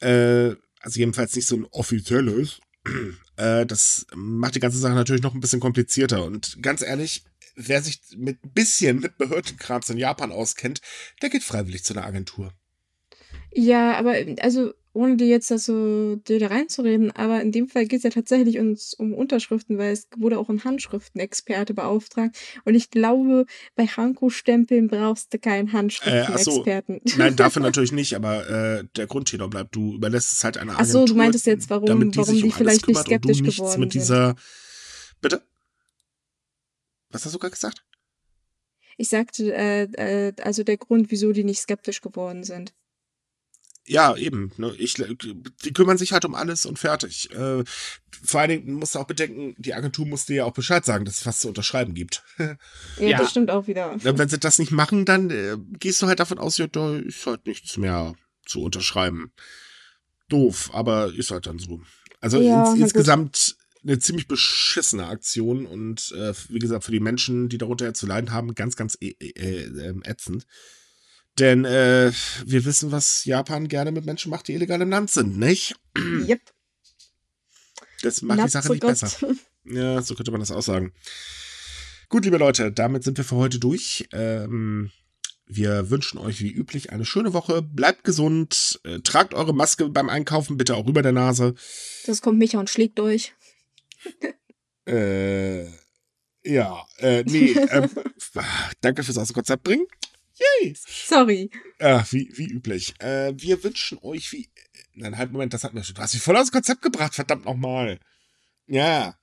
[0.00, 2.60] Äh, also jedenfalls nicht so ein offizielles.
[3.36, 6.24] Äh, das macht die ganze Sache natürlich noch ein bisschen komplizierter.
[6.24, 7.22] Und ganz ehrlich,
[7.54, 10.80] wer sich mit ein bisschen mit Behördenkrams in Japan auskennt,
[11.22, 12.52] der geht freiwillig zu einer Agentur.
[13.52, 17.86] Ja, aber also ohne dir jetzt das so dir da reinzureden, aber in dem Fall
[17.86, 22.36] geht es ja tatsächlich uns um Unterschriften, weil es wurde auch ein Handschriftenexperte beauftragt.
[22.64, 23.46] Und ich glaube,
[23.76, 26.96] bei Hanko-Stempeln brauchst du keinen Handschriftenexperten.
[26.96, 27.18] Äh, so.
[27.18, 31.02] Nein, dafür natürlich nicht, aber äh, der Grundtenor bleibt, du überlässt es halt einer Agentur.
[31.02, 33.80] Ach so, du meintest jetzt, warum, damit die, warum die um vielleicht nicht skeptisch geworden
[33.80, 34.34] mit dieser,
[35.20, 35.42] Bitte?
[37.10, 37.84] Was hast du gerade gesagt?
[38.96, 42.74] Ich sagte, äh, äh, also der Grund, wieso die nicht skeptisch geworden sind
[43.88, 44.52] ja, eben.
[44.56, 44.72] Ne?
[44.78, 47.30] Ich, die kümmern sich halt um alles und fertig.
[47.32, 47.64] Äh,
[48.22, 51.18] vor allen Dingen musst du auch bedenken, die Agentur musste ja auch Bescheid sagen, dass
[51.18, 52.22] es was zu unterschreiben gibt.
[52.38, 52.56] ja,
[52.98, 53.96] ja, das stimmt auch wieder.
[54.02, 57.26] Wenn sie das nicht machen, dann äh, gehst du halt davon aus, ja, da ist
[57.26, 58.14] halt nichts mehr
[58.46, 59.32] zu unterschreiben.
[60.28, 61.80] Doof, aber ist halt dann so.
[62.20, 67.48] Also ja, ins, insgesamt eine ziemlich beschissene Aktion und äh, wie gesagt, für die Menschen,
[67.48, 70.46] die darunter ja zu leiden haben, ganz, ganz äh, äh, ätzend.
[71.38, 72.12] Denn äh,
[72.44, 75.76] wir wissen, was Japan gerne mit Menschen macht, die illegal im Land sind, nicht?
[75.96, 76.40] Yep.
[78.02, 78.90] Das macht Not die Sache so nicht Gott.
[78.90, 79.28] besser.
[79.64, 80.92] Ja, so könnte man das auch sagen.
[82.08, 84.08] Gut, liebe Leute, damit sind wir für heute durch.
[84.12, 84.90] Ähm,
[85.46, 87.62] wir wünschen euch wie üblich eine schöne Woche.
[87.62, 88.80] Bleibt gesund.
[88.84, 91.54] Äh, tragt eure Maske beim Einkaufen bitte auch über der Nase.
[92.06, 93.34] Das kommt Micha und schlägt euch.
[94.86, 95.66] äh,
[96.44, 97.52] ja, äh, nee.
[97.52, 97.88] äh,
[98.80, 99.86] danke fürs Aus dem Konzept bringen.
[100.38, 100.76] Yay!
[100.76, 101.50] Sorry.
[101.80, 102.94] Ja, wie, wie üblich.
[103.00, 104.48] Äh, wir wünschen euch wie.
[104.94, 105.94] Nein, halt, Moment, das hatten wir schon.
[105.94, 107.98] Du hast mich voll aus dem Konzept gebracht, verdammt nochmal.
[108.66, 109.18] Ja.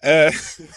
[0.00, 0.32] Äh,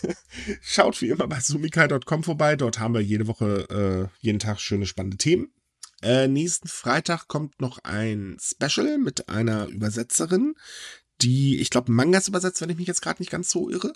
[0.62, 2.56] schaut wie immer bei sumikai.com vorbei.
[2.56, 5.54] Dort haben wir jede Woche, äh, jeden Tag schöne, spannende Themen.
[6.02, 10.56] Äh, nächsten Freitag kommt noch ein Special mit einer Übersetzerin,
[11.22, 13.94] die, ich glaube, Mangas übersetzt, wenn ich mich jetzt gerade nicht ganz so irre.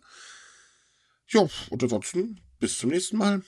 [1.28, 3.42] Ja, und ansonsten bis zum nächsten Mal.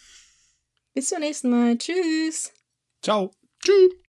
[0.98, 1.78] Bis zum nächsten Mal.
[1.78, 2.52] Tschüss.
[3.04, 3.30] Ciao.
[3.64, 3.91] Tschüss.